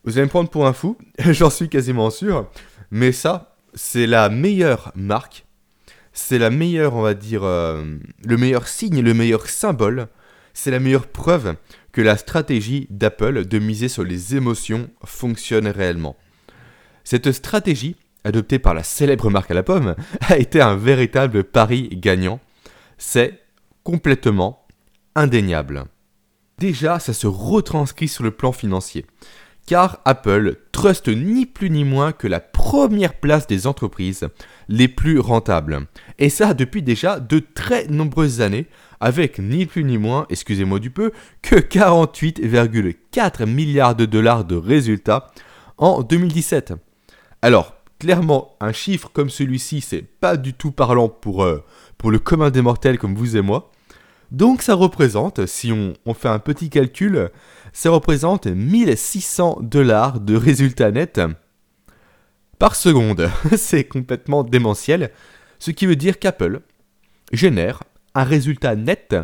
Vous 0.03 0.17
allez 0.17 0.25
me 0.25 0.29
prendre 0.29 0.49
pour 0.49 0.67
un 0.67 0.73
fou, 0.73 0.97
j'en 1.19 1.49
suis 1.49 1.69
quasiment 1.69 2.09
sûr, 2.09 2.47
mais 2.91 3.11
ça, 3.11 3.55
c'est 3.73 4.05
la 4.05 4.29
meilleure 4.29 4.91
marque, 4.95 5.45
c'est 6.13 6.37
la 6.37 6.51
meilleure, 6.51 6.95
on 6.95 7.01
va 7.01 7.13
dire, 7.15 7.43
euh, 7.43 7.83
le 8.23 8.37
meilleur 8.37 8.67
signe, 8.67 9.01
le 9.01 9.13
meilleur 9.13 9.47
symbole 9.47 10.07
c'est 10.55 10.71
la 10.71 10.79
meilleure 10.79 11.07
preuve 11.07 11.55
que 11.91 12.01
la 12.01 12.17
stratégie 12.17 12.87
d'Apple 12.89 13.45
de 13.45 13.59
miser 13.59 13.89
sur 13.89 14.03
les 14.03 14.35
émotions 14.35 14.89
fonctionne 15.03 15.67
réellement. 15.67 16.15
Cette 17.03 17.31
stratégie, 17.33 17.97
adoptée 18.23 18.57
par 18.57 18.73
la 18.73 18.81
célèbre 18.81 19.29
marque 19.29 19.51
à 19.51 19.53
la 19.53 19.63
pomme, 19.63 19.95
a 20.21 20.37
été 20.37 20.61
un 20.61 20.75
véritable 20.75 21.43
pari 21.43 21.89
gagnant. 21.91 22.39
C'est 22.97 23.43
complètement 23.83 24.65
indéniable. 25.13 25.85
Déjà, 26.57 26.99
ça 26.99 27.13
se 27.13 27.27
retranscrit 27.27 28.07
sur 28.07 28.23
le 28.23 28.31
plan 28.31 28.53
financier. 28.53 29.05
Car 29.67 29.99
Apple 30.05 30.57
truste 30.71 31.09
ni 31.09 31.45
plus 31.45 31.69
ni 31.69 31.83
moins 31.83 32.13
que 32.13 32.27
la 32.27 32.39
première 32.65 33.13
place 33.13 33.45
des 33.45 33.67
entreprises 33.67 34.27
les 34.69 34.87
plus 34.87 35.19
rentables. 35.19 35.85
Et 36.17 36.29
ça 36.29 36.55
depuis 36.55 36.81
déjà 36.81 37.19
de 37.19 37.37
très 37.37 37.85
nombreuses 37.89 38.41
années, 38.41 38.65
avec 38.99 39.37
ni 39.37 39.67
plus 39.67 39.83
ni 39.83 39.99
moins, 39.99 40.25
excusez-moi 40.31 40.79
du 40.79 40.89
peu, 40.89 41.11
que 41.43 41.57
48,4 41.57 43.45
milliards 43.45 43.93
de 43.93 44.05
dollars 44.05 44.45
de 44.45 44.55
résultats 44.55 45.31
en 45.77 46.01
2017. 46.01 46.73
Alors, 47.43 47.75
clairement, 47.99 48.55
un 48.59 48.71
chiffre 48.71 49.11
comme 49.13 49.29
celui-ci, 49.29 49.81
c'est 49.81 50.01
pas 50.01 50.35
du 50.35 50.55
tout 50.55 50.71
parlant 50.71 51.07
pour, 51.07 51.43
euh, 51.43 51.63
pour 51.99 52.09
le 52.09 52.17
commun 52.17 52.49
des 52.49 52.63
mortels 52.63 52.97
comme 52.97 53.13
vous 53.13 53.37
et 53.37 53.41
moi. 53.41 53.71
Donc 54.31 54.63
ça 54.63 54.73
représente, 54.73 55.45
si 55.45 55.71
on, 55.71 55.93
on 56.07 56.15
fait 56.15 56.29
un 56.29 56.39
petit 56.39 56.71
calcul, 56.71 57.29
ça 57.73 57.91
représente 57.91 58.47
1600 58.47 59.59
dollars 59.61 60.19
de 60.19 60.35
résultats 60.35 60.89
nets 60.89 61.19
par 62.59 62.75
seconde. 62.75 63.29
C'est 63.57 63.85
complètement 63.85 64.43
démentiel. 64.43 65.11
Ce 65.59 65.71
qui 65.71 65.85
veut 65.85 65.95
dire 65.95 66.19
qu'Apple 66.19 66.61
génère 67.31 67.83
un 68.13 68.23
résultat 68.23 68.75
net 68.75 69.15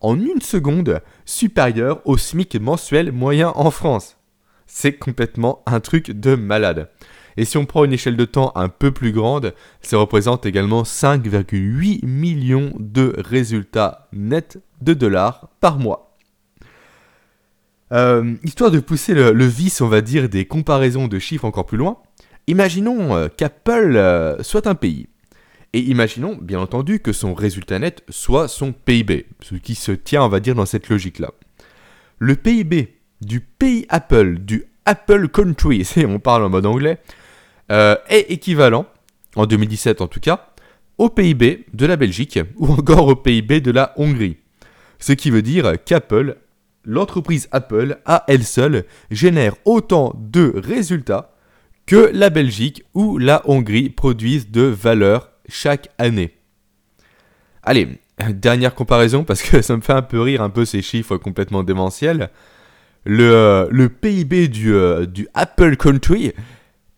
en 0.00 0.20
une 0.20 0.40
seconde 0.40 1.00
supérieur 1.24 2.00
au 2.04 2.18
SMIC 2.18 2.60
mensuel 2.60 3.12
moyen 3.12 3.52
en 3.54 3.70
France. 3.70 4.18
C'est 4.66 4.94
complètement 4.94 5.62
un 5.66 5.80
truc 5.80 6.10
de 6.10 6.34
malade. 6.34 6.90
Et 7.36 7.44
si 7.44 7.56
on 7.56 7.66
prend 7.66 7.84
une 7.84 7.92
échelle 7.92 8.16
de 8.16 8.24
temps 8.24 8.52
un 8.54 8.68
peu 8.68 8.92
plus 8.92 9.12
grande, 9.12 9.54
ça 9.80 9.96
représente 9.96 10.46
également 10.46 10.82
5,8 10.82 12.04
millions 12.06 12.72
de 12.78 13.14
résultats 13.18 14.08
nets 14.12 14.58
de 14.82 14.94
dollars 14.94 15.48
par 15.60 15.78
mois. 15.78 16.16
Euh, 17.92 18.34
histoire 18.44 18.70
de 18.70 18.80
pousser 18.80 19.14
le, 19.14 19.44
vice, 19.44 19.80
on 19.80 19.88
va 19.88 20.00
dire, 20.00 20.28
des 20.28 20.46
comparaisons 20.46 21.08
de 21.08 21.18
chiffres 21.18 21.44
encore 21.44 21.66
plus 21.66 21.78
loin, 21.78 21.98
imaginons 22.46 23.16
euh, 23.16 23.28
qu'Apple 23.28 23.96
euh, 23.96 24.42
soit 24.42 24.66
un 24.66 24.74
pays. 24.74 25.08
Et 25.72 25.80
imaginons, 25.80 26.36
bien 26.40 26.60
entendu, 26.60 27.00
que 27.00 27.12
son 27.12 27.34
résultat 27.34 27.78
net 27.78 28.04
soit 28.08 28.46
son 28.46 28.72
PIB, 28.72 29.26
ce 29.42 29.56
qui 29.56 29.74
se 29.74 29.92
tient, 29.92 30.22
on 30.22 30.28
va 30.28 30.40
dire, 30.40 30.54
dans 30.54 30.66
cette 30.66 30.88
logique-là. 30.88 31.32
Le 32.18 32.36
PIB 32.36 32.94
du 33.20 33.40
pays 33.40 33.86
Apple, 33.88 34.38
du 34.38 34.66
Apple 34.84 35.28
Country, 35.28 35.86
on 36.08 36.20
parle 36.20 36.44
en 36.44 36.48
mode 36.48 36.66
anglais, 36.66 36.98
euh, 37.72 37.96
est 38.08 38.30
équivalent, 38.30 38.86
en 39.34 39.46
2017 39.46 40.00
en 40.00 40.06
tout 40.06 40.20
cas, 40.20 40.54
au 40.98 41.08
PIB 41.08 41.66
de 41.72 41.86
la 41.86 41.96
Belgique 41.96 42.38
ou 42.56 42.68
encore 42.68 43.08
au 43.08 43.16
PIB 43.16 43.60
de 43.60 43.72
la 43.72 43.94
Hongrie. 43.96 44.36
Ce 45.00 45.12
qui 45.12 45.30
veut 45.30 45.42
dire 45.42 45.72
qu'Apple, 45.84 46.36
l'entreprise 46.84 47.48
Apple, 47.50 47.98
à 48.04 48.24
elle 48.28 48.44
seule, 48.44 48.84
génère 49.10 49.54
autant 49.64 50.14
de 50.16 50.52
résultats 50.54 51.33
que 51.86 52.10
la 52.12 52.30
Belgique 52.30 52.84
ou 52.94 53.18
la 53.18 53.42
Hongrie 53.48 53.90
produisent 53.90 54.50
de 54.50 54.62
valeur 54.62 55.30
chaque 55.48 55.88
année. 55.98 56.34
Allez, 57.62 58.00
dernière 58.30 58.74
comparaison 58.74 59.24
parce 59.24 59.42
que 59.42 59.62
ça 59.62 59.76
me 59.76 59.82
fait 59.82 59.92
un 59.92 60.02
peu 60.02 60.20
rire 60.20 60.42
un 60.42 60.50
peu 60.50 60.64
ces 60.64 60.82
chiffres 60.82 61.16
complètement 61.16 61.62
démentiels. 61.62 62.30
Le, 63.04 63.30
euh, 63.30 63.88
PIB 63.88 64.48
du, 64.48 64.74
euh, 64.74 65.06
du 65.06 65.28
Apple 65.34 65.76
Country 65.76 66.32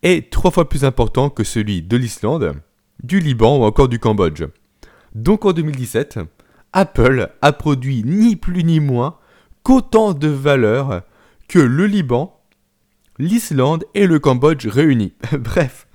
est 0.02 0.30
trois 0.30 0.50
fois 0.50 0.68
plus 0.68 0.84
important 0.84 1.30
que 1.30 1.42
celui 1.42 1.82
de 1.82 1.96
l'Islande, 1.96 2.54
du 3.02 3.18
Liban 3.18 3.58
ou 3.58 3.64
encore 3.64 3.88
du 3.88 3.98
Cambodge. 3.98 4.44
Donc 5.14 5.44
en 5.44 5.52
2017, 5.52 6.20
Apple 6.72 7.30
a 7.42 7.52
produit 7.52 8.02
ni 8.04 8.36
plus 8.36 8.62
ni 8.62 8.80
moins 8.80 9.16
qu'autant 9.62 10.12
de 10.12 10.28
valeur 10.28 11.02
que 11.48 11.58
le 11.58 11.86
Liban, 11.86 12.35
l'Islande 13.18 13.84
et 13.94 14.06
le 14.06 14.18
Cambodge 14.18 14.66
réunis. 14.66 15.14
Bref, 15.32 15.86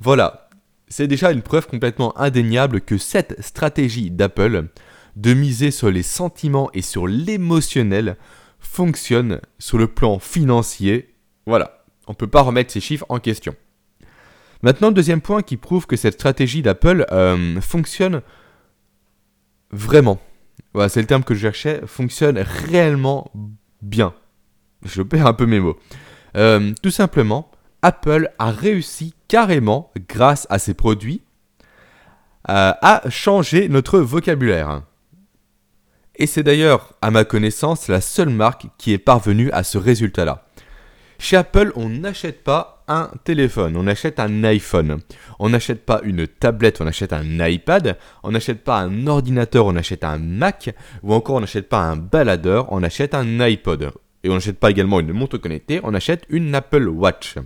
voilà, 0.00 0.48
c'est 0.88 1.06
déjà 1.06 1.30
une 1.32 1.42
preuve 1.42 1.66
complètement 1.66 2.18
indéniable 2.18 2.80
que 2.80 2.98
cette 2.98 3.40
stratégie 3.42 4.10
d'Apple 4.10 4.68
de 5.16 5.34
miser 5.34 5.70
sur 5.70 5.90
les 5.90 6.02
sentiments 6.02 6.70
et 6.72 6.82
sur 6.82 7.06
l'émotionnel 7.06 8.16
fonctionne 8.58 9.40
sur 9.58 9.78
le 9.78 9.86
plan 9.86 10.18
financier. 10.18 11.14
Voilà, 11.46 11.84
on 12.06 12.12
ne 12.12 12.16
peut 12.16 12.26
pas 12.26 12.42
remettre 12.42 12.72
ces 12.72 12.80
chiffres 12.80 13.06
en 13.08 13.18
question. 13.18 13.54
Maintenant, 14.62 14.90
deuxième 14.90 15.20
point 15.20 15.42
qui 15.42 15.56
prouve 15.56 15.86
que 15.86 15.96
cette 15.96 16.14
stratégie 16.14 16.62
d'Apple 16.62 17.06
euh, 17.10 17.60
fonctionne 17.60 18.20
vraiment. 19.70 20.20
Voilà, 20.74 20.88
c'est 20.88 21.00
le 21.00 21.06
terme 21.06 21.24
que 21.24 21.34
je 21.34 21.40
cherchais, 21.40 21.80
fonctionne 21.86 22.38
réellement 22.38 23.32
bien. 23.80 24.14
Je 24.84 25.02
perds 25.02 25.26
un 25.26 25.34
peu 25.34 25.46
mes 25.46 25.60
mots. 25.60 25.78
Euh, 26.36 26.72
tout 26.82 26.90
simplement, 26.90 27.50
Apple 27.82 28.30
a 28.38 28.50
réussi 28.50 29.14
carrément, 29.28 29.92
grâce 30.08 30.46
à 30.50 30.58
ses 30.58 30.74
produits, 30.74 31.22
euh, 32.48 32.72
à 32.80 33.02
changer 33.08 33.68
notre 33.68 33.98
vocabulaire. 34.00 34.82
Et 36.16 36.26
c'est 36.26 36.42
d'ailleurs, 36.42 36.92
à 37.00 37.10
ma 37.10 37.24
connaissance, 37.24 37.88
la 37.88 38.00
seule 38.00 38.28
marque 38.28 38.66
qui 38.76 38.92
est 38.92 38.98
parvenue 38.98 39.50
à 39.52 39.62
ce 39.62 39.78
résultat-là. 39.78 40.44
Chez 41.18 41.36
Apple, 41.36 41.72
on 41.76 41.88
n'achète 41.88 42.42
pas 42.44 42.82
un 42.88 43.10
téléphone, 43.24 43.76
on 43.76 43.86
achète 43.86 44.18
un 44.18 44.42
iPhone. 44.42 45.00
On 45.38 45.50
n'achète 45.50 45.84
pas 45.84 46.00
une 46.02 46.26
tablette, 46.26 46.80
on 46.80 46.86
achète 46.86 47.12
un 47.12 47.46
iPad. 47.46 47.96
On 48.22 48.32
n'achète 48.32 48.64
pas 48.64 48.80
un 48.80 49.06
ordinateur, 49.06 49.66
on 49.66 49.76
achète 49.76 50.02
un 50.02 50.18
Mac. 50.18 50.74
Ou 51.02 51.14
encore, 51.14 51.36
on 51.36 51.40
n'achète 51.40 51.68
pas 51.68 51.82
un 51.82 51.96
baladeur, 51.96 52.72
on 52.72 52.82
achète 52.82 53.14
un 53.14 53.38
iPod. 53.40 53.92
Et 54.22 54.28
on 54.28 54.34
n'achète 54.34 54.58
pas 54.58 54.70
également 54.70 55.00
une 55.00 55.12
montre 55.12 55.38
connectée, 55.38 55.80
on 55.82 55.94
achète 55.94 56.24
une 56.28 56.54
Apple 56.54 56.88
Watch. 56.88 57.36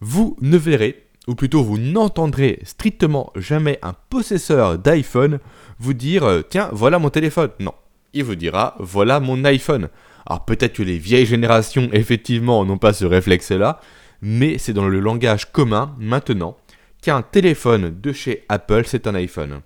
Vous 0.00 0.36
ne 0.40 0.56
verrez, 0.56 1.06
ou 1.28 1.34
plutôt 1.34 1.62
vous 1.62 1.78
n'entendrez 1.78 2.60
strictement 2.64 3.32
jamais 3.36 3.78
un 3.82 3.94
possesseur 4.10 4.78
d'iPhone 4.78 5.38
vous 5.78 5.94
dire 5.94 6.24
euh, 6.24 6.42
Tiens, 6.42 6.70
voilà 6.72 6.98
mon 6.98 7.10
téléphone. 7.10 7.50
Non, 7.60 7.74
il 8.12 8.24
vous 8.24 8.34
dira 8.34 8.76
Voilà 8.80 9.20
mon 9.20 9.44
iPhone. 9.44 9.88
Alors 10.26 10.44
peut-être 10.44 10.74
que 10.74 10.82
les 10.82 10.98
vieilles 10.98 11.26
générations, 11.26 11.88
effectivement, 11.92 12.64
n'ont 12.64 12.78
pas 12.78 12.92
ce 12.92 13.04
réflexe-là, 13.04 13.80
mais 14.22 14.58
c'est 14.58 14.72
dans 14.72 14.88
le 14.88 15.00
langage 15.00 15.52
commun, 15.52 15.94
maintenant, 15.98 16.56
qu'un 17.02 17.22
téléphone 17.22 18.00
de 18.00 18.12
chez 18.12 18.44
Apple, 18.48 18.84
c'est 18.86 19.06
un 19.06 19.14
iPhone. 19.14 19.60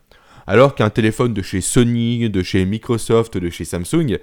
Alors 0.47 0.75
qu'un 0.75 0.91
téléphone 0.91 1.35
de 1.35 1.43
chez 1.43 1.61
Sony, 1.61 2.31
de 2.31 2.43
chez 2.43 2.65
Microsoft, 2.65 3.37
de 3.37 3.51
chez 3.51 3.65
Samsung, 3.65 4.19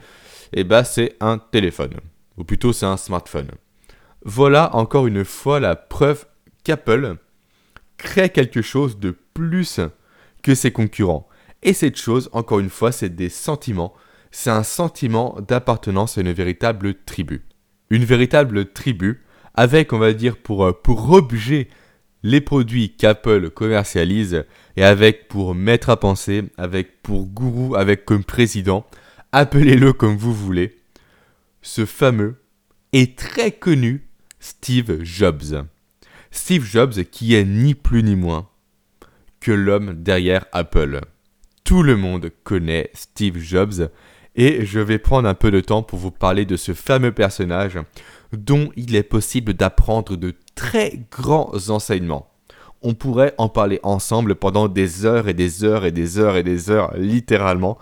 eh 0.54 0.64
ben 0.64 0.84
c'est 0.84 1.16
un 1.20 1.38
téléphone. 1.38 1.96
Ou 2.38 2.44
plutôt 2.44 2.74
c'est 2.74 2.86
un 2.86 2.98
smartphone. 2.98 3.52
Voilà 4.24 4.76
encore 4.76 5.08
une 5.08 5.26
fois 5.26 5.60
la 5.60 5.76
preuve 5.76 6.26
qu'Apple 6.64 7.18
crée 7.98 8.30
quelque 8.30 8.62
chose 8.62 9.00
de 9.00 9.16
plus 9.34 9.80
que 10.42 10.56
ses 10.56 10.72
concurrents. 10.72 11.28
Et 11.62 11.74
cette 11.74 11.98
chose, 11.98 12.30
encore 12.34 12.60
une 12.60 12.70
fois, 12.70 12.92
c'est 12.92 13.16
des 13.16 13.30
sentiments 13.30 13.94
c'est 14.34 14.50
un 14.50 14.64
sentiment 14.64 15.38
d'appartenance 15.48 16.18
à 16.18 16.22
une 16.22 16.34
véritable 16.34 16.96
tribu. 17.06 17.46
Une 17.92 18.04
véritable 18.04 18.74
tribu 18.74 19.24
avec, 19.54 19.94
on 19.94 20.00
va 20.00 20.12
dire, 20.12 20.38
pour, 20.38 20.66
euh, 20.66 20.74
pour 20.74 21.12
objet 21.12 21.70
les 22.24 22.42
produits 22.42 22.96
qu'Apple 22.96 23.50
commercialise 23.50 24.46
et 24.78 24.84
avec 24.84 25.28
pour 25.28 25.54
maître 25.54 25.90
à 25.90 25.98
penser, 25.98 26.44
avec 26.58 27.02
pour 27.04 27.26
gourou, 27.26 27.76
avec 27.76 28.06
comme 28.06 28.24
président, 28.24 28.86
appelez-le 29.32 29.94
comme 29.94 30.16
vous 30.16 30.34
voulez, 30.34 30.78
ce 31.62 31.86
fameux 31.86 32.36
et 32.94 33.14
très 33.16 33.52
connu 33.52 34.08
Steve 34.40 35.04
Jobs. 35.04 35.66
Steve 36.32 36.66
Jobs 36.66 37.04
qui 37.12 37.36
est 37.36 37.46
ni 37.46 37.76
plus 37.76 38.04
ni 38.04 38.16
moins 38.16 38.50
que 39.40 39.52
l'homme 39.52 40.02
derrière 40.02 40.46
Apple. 40.54 41.02
Tout 41.64 41.84
le 41.84 41.98
monde 41.98 42.32
connaît 42.44 42.90
Steve 42.94 43.38
Jobs 43.38 43.90
et 44.36 44.66
je 44.66 44.80
vais 44.80 44.98
prendre 44.98 45.28
un 45.28 45.34
peu 45.34 45.52
de 45.52 45.60
temps 45.60 45.84
pour 45.84 46.00
vous 46.00 46.12
parler 46.12 46.46
de 46.46 46.56
ce 46.56 46.74
fameux 46.74 47.12
personnage 47.12 47.78
dont 48.32 48.72
il 48.76 48.96
est 48.96 49.04
possible 49.04 49.54
d'apprendre 49.54 50.16
de 50.16 50.34
très 50.56 51.00
grands 51.12 51.52
enseignements. 51.70 52.30
On 52.82 52.94
pourrait 52.94 53.34
en 53.38 53.50
parler 53.50 53.80
ensemble 53.84 54.36
pendant 54.36 54.68
des 54.68 55.06
heures 55.06 55.28
et 55.28 55.34
des 55.34 55.64
heures 55.64 55.86
et 55.86 55.92
des 55.92 56.20
heures 56.20 56.36
et 56.36 56.44
des 56.44 56.70
heures, 56.70 56.94
littéralement, 56.98 57.78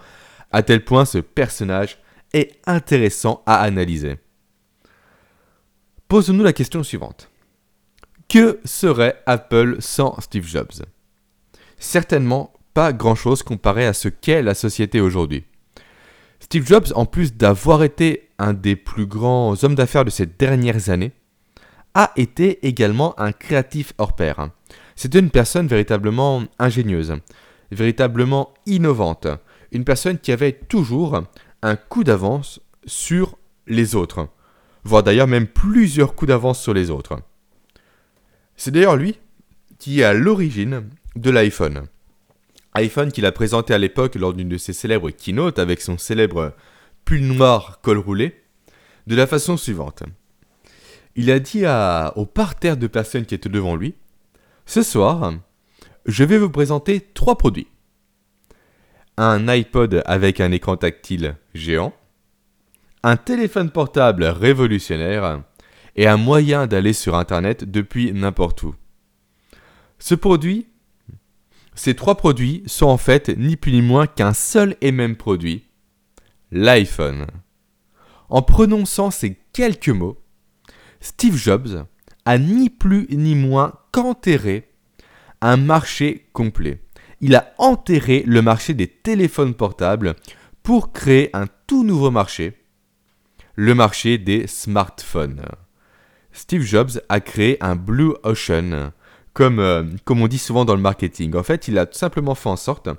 à 0.51 0.63
tel 0.63 0.84
point 0.84 1.06
ce 1.06 1.18
personnage 1.18 1.98
est 2.34 2.60
intéressant 2.66 3.42
à 3.46 3.62
analyser. 3.62 4.18
Posons-nous 6.08 6.44
la 6.44 6.54
question 6.54 6.84
suivante. 6.84 7.30
Que 8.30 8.60
serait 8.63 9.22
Apple 9.25 9.78
sans 9.80 10.20
Steve 10.22 10.46
Jobs? 10.46 10.84
Certainement 11.78 12.54
pas 12.74 12.94
grand-chose 12.94 13.44
comparé 13.44 13.86
à 13.86 13.94
ce 13.94 14.08
qu'est 14.08 14.42
la 14.42 14.54
société 14.54 15.01
aujourd'hui. 15.01 15.46
Steve 16.40 16.66
Jobs, 16.66 16.88
en 16.96 17.06
plus 17.06 17.36
d'avoir 17.36 17.84
été 17.84 18.30
un 18.40 18.54
des 18.54 18.75
plus 18.75 19.06
grands 19.06 19.62
hommes 19.63 19.75
d'affaires 19.75 20.06
de 20.06 20.10
ces 20.10 20.25
dernières 20.25 20.90
années, 20.90 21.12
a 21.93 22.12
été 22.15 22.65
également 22.67 23.19
un 23.19 23.31
créatif 23.31 23.93
hors 23.98 24.15
pair. 24.15 24.50
C'était 24.95 25.19
une 25.19 25.29
personne 25.29 25.67
véritablement 25.67 26.43
ingénieuse, 26.60 27.15
véritablement 27.71 28.53
innovante, 28.65 29.27
une 29.71 29.83
personne 29.83 30.19
qui 30.19 30.31
avait 30.31 30.53
toujours 30.53 31.21
un 31.62 31.75
coup 31.75 32.03
d'avance 32.03 32.60
sur 32.86 33.38
les 33.67 33.95
autres, 33.95 34.27
voire 34.83 35.03
d'ailleurs 35.03 35.27
même 35.27 35.48
plusieurs 35.48 36.15
coups 36.15 36.29
d'avance 36.29 36.62
sur 36.62 36.74
les 36.74 36.89
autres. 36.89 37.19
C'est 38.55 38.71
d'ailleurs 38.71 38.95
lui 38.95 39.19
qui 39.79 40.01
est 40.01 40.03
à 40.03 40.13
l'origine 40.13 40.89
de 41.15 41.29
l'iPhone 41.29 41.88
iPhone 42.74 43.12
qu'il 43.12 43.25
a 43.25 43.31
présenté 43.31 43.74
à 43.74 43.77
l'époque 43.77 44.15
lors 44.15 44.33
d'une 44.33 44.50
de 44.50 44.57
ses 44.57 44.74
célèbres 44.74 45.10
keynotes 45.10 45.60
avec 45.60 45.81
son 45.81 45.98
célèbre 45.98 46.53
pull 47.05 47.21
noir 47.21 47.79
col 47.81 47.98
roulé, 47.98 48.36
de 49.07 49.15
la 49.15 49.27
façon 49.27 49.57
suivante. 49.57 50.03
Il 51.15 51.30
a 51.32 51.39
dit 51.39 51.65
à, 51.65 52.13
au 52.15 52.25
parterre 52.25 52.77
de 52.77 52.88
personnes 52.88 53.25
qui 53.25 53.36
étaient 53.36 53.50
devant 53.50 53.75
lui, 53.75 53.96
Ce 54.65 54.84
soir, 54.84 55.34
je 56.06 56.24
vais 56.24 56.38
vous 56.38 56.50
présenter 56.50 57.01
trois 57.13 57.38
produits. 57.38 57.68
Un 59.18 59.48
iPod 59.48 60.01
avec 60.06 60.39
un 60.39 60.51
écran 60.51 60.77
tactile 60.77 61.36
géant, 61.53 61.94
un 63.03 63.18
téléphone 63.18 63.72
portable 63.72 64.24
révolutionnaire 64.25 65.44
et 65.96 66.08
un 66.08 66.18
moyen 66.18 66.68
d'aller 66.68 66.94
sur 66.94 67.15
Internet 67.15 67.70
depuis 67.70 68.13
n'importe 68.13 68.63
où. 68.63 68.75
Ce 70.00 70.15
produit, 70.15 70.68
ces 71.75 71.96
trois 71.96 72.15
produits 72.15 72.63
sont 72.68 72.88
en 72.88 72.98
fait 72.98 73.30
ni 73.38 73.56
plus 73.56 73.72
ni 73.72 73.82
moins 73.82 74.08
qu'un 74.08 74.34
seul 74.34 74.75
et 74.82 74.91
même 74.91 75.15
produit, 75.15 75.65
l'iPhone. 76.51 77.27
En 78.30 78.41
prononçant 78.41 79.12
ces 79.12 79.38
quelques 79.53 79.89
mots, 79.89 80.21
Steve 81.01 81.36
Jobs 81.36 81.86
a 82.25 82.38
ni 82.38 82.70
plus 82.70 83.08
ni 83.10 83.36
moins 83.36 83.74
qu'enterré 83.91 84.70
un 85.41 85.58
marché 85.58 86.27
complet. 86.31 86.81
Il 87.20 87.36
a 87.36 87.53
enterré 87.58 88.24
le 88.25 88.41
marché 88.41 88.74
des 88.74 88.88
téléphones 88.88 89.55
portables 89.55 90.15
pour 90.63 90.93
créer 90.93 91.36
un 91.36 91.48
tout 91.67 91.84
nouveau 91.84 92.12
marché, 92.12 92.53
le 93.55 93.74
marché 93.74 94.20
des 94.20 94.46
smartphones. 94.46 95.43
Steve 96.31 96.62
Jobs 96.62 97.01
a 97.10 97.20
créé 97.20 97.58
un 97.62 97.75
Blue 97.75 98.13
Ocean, 98.24 98.91
comme, 99.34 99.60
euh, 99.60 99.84
on 100.08 100.27
dit 100.27 100.38
souvent 100.38 100.65
dans 100.65 100.75
le 100.75 100.81
marketing. 100.81 101.36
En 101.36 101.43
fait, 101.43 101.67
il 101.67 101.77
a 101.77 101.86
tout 101.86 101.98
simplement 101.98 102.36
fait 102.36 102.50
en 102.50 102.55
sorte 102.55 102.89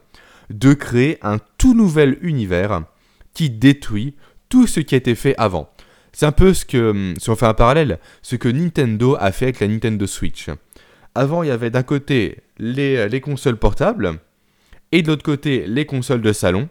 de 0.51 0.75
créer 0.75 1.19
un 1.23 1.39
tout 1.57 1.75
nouvel 1.75 2.19
univers 2.21 2.83
qui 3.33 3.49
détruit 3.49 4.17
tout 4.49 4.67
ce 4.67 4.81
qui 4.81 4.95
a 4.95 4.99
été 4.99 5.15
fait 5.15 5.35
avant. 5.39 5.71
C'est 6.13 6.27
un 6.27 6.33
peu 6.33 6.53
ce 6.53 6.65
que, 6.65 7.15
si 7.19 7.31
on 7.31 7.37
fait 7.37 7.47
un 7.47 7.55
parallèle, 7.55 7.99
ce 8.21 8.37
que 8.37 8.49
Nintendo 8.49 9.17
a 9.19 9.33
fait 9.33 9.47
avec 9.47 9.61
la 9.61 9.69
Nintendo 9.69 10.07
Switch. 10.07 10.49
Avant, 11.15 11.43
il 11.43 11.49
y 11.49 11.51
avait 11.51 11.71
d'un 11.71 11.83
côté 11.83 12.39
les, 12.59 13.09
les 13.09 13.21
consoles 13.21 13.57
portables 13.57 14.19
et 14.93 15.03
de 15.03 15.09
l'autre 15.09 15.25
côté 15.25 15.67
les 15.67 15.87
consoles 15.87 16.23
de 16.23 16.33
salon. 16.33 16.69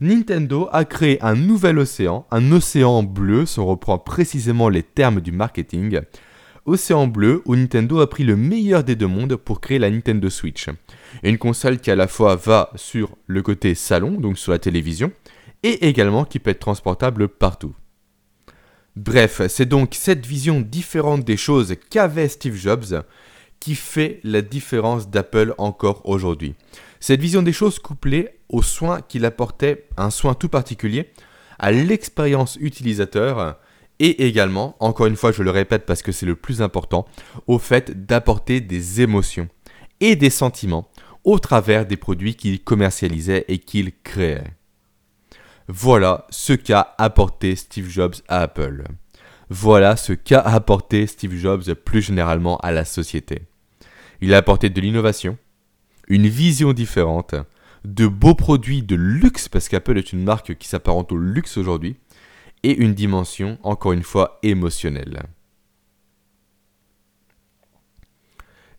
Nintendo 0.00 0.68
a 0.72 0.84
créé 0.84 1.22
un 1.22 1.34
nouvel 1.34 1.78
océan, 1.78 2.26
un 2.30 2.52
océan 2.52 3.02
bleu, 3.02 3.46
si 3.46 3.60
on 3.60 3.66
reprend 3.66 3.98
précisément 3.98 4.68
les 4.68 4.82
termes 4.82 5.20
du 5.20 5.30
marketing. 5.30 6.00
Océan 6.64 7.06
bleu 7.06 7.42
où 7.46 7.54
Nintendo 7.54 8.00
a 8.00 8.08
pris 8.08 8.24
le 8.24 8.36
meilleur 8.36 8.82
des 8.82 8.96
deux 8.96 9.06
mondes 9.06 9.36
pour 9.36 9.60
créer 9.60 9.78
la 9.78 9.90
Nintendo 9.90 10.30
Switch. 10.30 10.68
Une 11.22 11.38
console 11.38 11.80
qui 11.80 11.90
à 11.90 11.96
la 11.96 12.08
fois 12.08 12.36
va 12.36 12.70
sur 12.76 13.16
le 13.26 13.42
côté 13.42 13.74
salon, 13.74 14.12
donc 14.12 14.38
sur 14.38 14.52
la 14.52 14.58
télévision, 14.58 15.12
et 15.62 15.88
également 15.88 16.24
qui 16.24 16.38
peut 16.38 16.50
être 16.50 16.60
transportable 16.60 17.28
partout. 17.28 17.74
Bref, 19.02 19.40
c'est 19.48 19.64
donc 19.64 19.94
cette 19.94 20.26
vision 20.26 20.60
différente 20.60 21.24
des 21.24 21.38
choses 21.38 21.74
qu'avait 21.88 22.28
Steve 22.28 22.54
Jobs 22.54 23.02
qui 23.58 23.74
fait 23.74 24.20
la 24.24 24.42
différence 24.42 25.08
d'Apple 25.08 25.54
encore 25.56 26.02
aujourd'hui. 26.04 26.54
Cette 27.00 27.22
vision 27.22 27.40
des 27.40 27.54
choses 27.54 27.78
couplée 27.78 28.28
au 28.50 28.60
soin 28.60 29.00
qu'il 29.00 29.24
apportait, 29.24 29.86
un 29.96 30.10
soin 30.10 30.34
tout 30.34 30.50
particulier, 30.50 31.08
à 31.58 31.72
l'expérience 31.72 32.58
utilisateur 32.60 33.56
et 34.00 34.26
également, 34.26 34.76
encore 34.80 35.06
une 35.06 35.16
fois 35.16 35.32
je 35.32 35.42
le 35.42 35.50
répète 35.50 35.86
parce 35.86 36.02
que 36.02 36.12
c'est 36.12 36.26
le 36.26 36.36
plus 36.36 36.60
important, 36.60 37.06
au 37.46 37.58
fait 37.58 38.04
d'apporter 38.04 38.60
des 38.60 39.00
émotions 39.00 39.48
et 40.00 40.14
des 40.14 40.28
sentiments 40.28 40.90
au 41.24 41.38
travers 41.38 41.86
des 41.86 41.96
produits 41.96 42.34
qu'il 42.34 42.62
commercialisait 42.62 43.46
et 43.48 43.60
qu'il 43.60 43.92
créait. 44.02 44.59
Voilà 45.72 46.26
ce 46.30 46.52
qu'a 46.52 46.96
apporté 46.98 47.54
Steve 47.54 47.88
Jobs 47.88 48.16
à 48.26 48.40
Apple. 48.40 48.82
Voilà 49.50 49.94
ce 49.94 50.12
qu'a 50.12 50.40
apporté 50.40 51.06
Steve 51.06 51.36
Jobs 51.36 51.74
plus 51.74 52.02
généralement 52.02 52.58
à 52.58 52.72
la 52.72 52.84
société. 52.84 53.42
Il 54.20 54.34
a 54.34 54.38
apporté 54.38 54.68
de 54.68 54.80
l'innovation, 54.80 55.38
une 56.08 56.26
vision 56.26 56.72
différente, 56.72 57.36
de 57.84 58.08
beaux 58.08 58.34
produits 58.34 58.82
de 58.82 58.96
luxe, 58.96 59.48
parce 59.48 59.68
qu'Apple 59.68 59.96
est 59.96 60.12
une 60.12 60.24
marque 60.24 60.56
qui 60.56 60.66
s'apparente 60.66 61.12
au 61.12 61.16
luxe 61.16 61.56
aujourd'hui, 61.56 61.94
et 62.64 62.74
une 62.74 62.92
dimension, 62.92 63.56
encore 63.62 63.92
une 63.92 64.02
fois, 64.02 64.40
émotionnelle. 64.42 65.22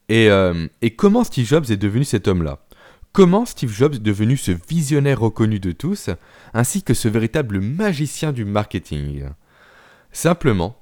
Et, 0.09 0.29
euh, 0.29 0.67
comment 0.97 1.23
Steve 1.23 1.47
Jobs 1.47 1.71
est 1.71 1.77
devenu 1.77 2.03
cet 2.03 2.27
homme-là? 2.27 2.59
Comment 3.13 3.45
Steve 3.45 3.73
Jobs 3.73 3.95
est 3.95 3.99
devenu 3.99 4.37
ce 4.37 4.53
visionnaire 4.69 5.19
reconnu 5.19 5.59
de 5.59 5.73
tous, 5.73 6.09
ainsi 6.53 6.81
que 6.81 6.93
ce 6.93 7.09
véritable 7.09 7.59
magicien 7.59 8.31
du 8.31 8.45
marketing? 8.45 9.25
Simplement 10.13 10.77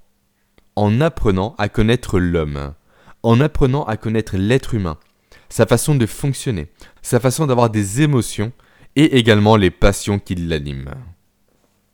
en 0.75 1.01
apprenant 1.01 1.55
à 1.57 1.69
connaître 1.69 2.19
l'homme, 2.19 2.75
en 3.23 3.41
apprenant 3.41 3.83
à 3.83 3.97
connaître 3.97 4.37
l'être 4.37 4.75
humain, 4.75 4.97
sa 5.49 5.65
façon 5.65 5.95
de 5.95 6.05
fonctionner, 6.05 6.67
sa 7.01 7.19
façon 7.19 7.47
d'avoir 7.47 7.71
des 7.71 8.01
émotions 8.01 8.51
et 8.95 9.17
également 9.17 9.55
les 9.55 9.71
passions 9.71 10.19
qui 10.19 10.35
l'animent. 10.35 10.93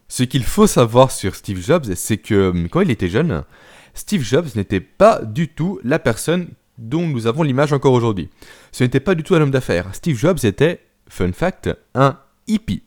Ce 0.09 0.23
qu'il 0.23 0.43
faut 0.43 0.67
savoir 0.67 1.11
sur 1.11 1.33
Steve 1.33 1.63
Jobs, 1.65 1.93
c'est 1.95 2.17
que 2.17 2.49
hum, 2.49 2.67
quand 2.67 2.81
il 2.81 2.91
était 2.91 3.07
jeune, 3.07 3.43
Steve 3.93 4.21
Jobs 4.21 4.49
n'était 4.55 4.81
pas 4.81 5.21
du 5.23 5.47
tout 5.47 5.79
la 5.85 5.97
personne 5.97 6.49
dont 6.77 7.07
nous 7.07 7.27
avons 7.27 7.43
l'image 7.43 7.73
encore 7.73 7.93
aujourd'hui. 7.93 8.29
Ce 8.71 8.83
n'était 8.83 8.99
pas 8.99 9.15
du 9.15 9.23
tout 9.23 9.35
un 9.35 9.41
homme 9.41 9.51
d'affaires. 9.51 9.93
Steve 9.93 10.17
Jobs 10.17 10.43
était, 10.43 10.81
fun 11.07 11.31
fact, 11.31 11.69
un 11.93 12.19
hippie. 12.47 12.83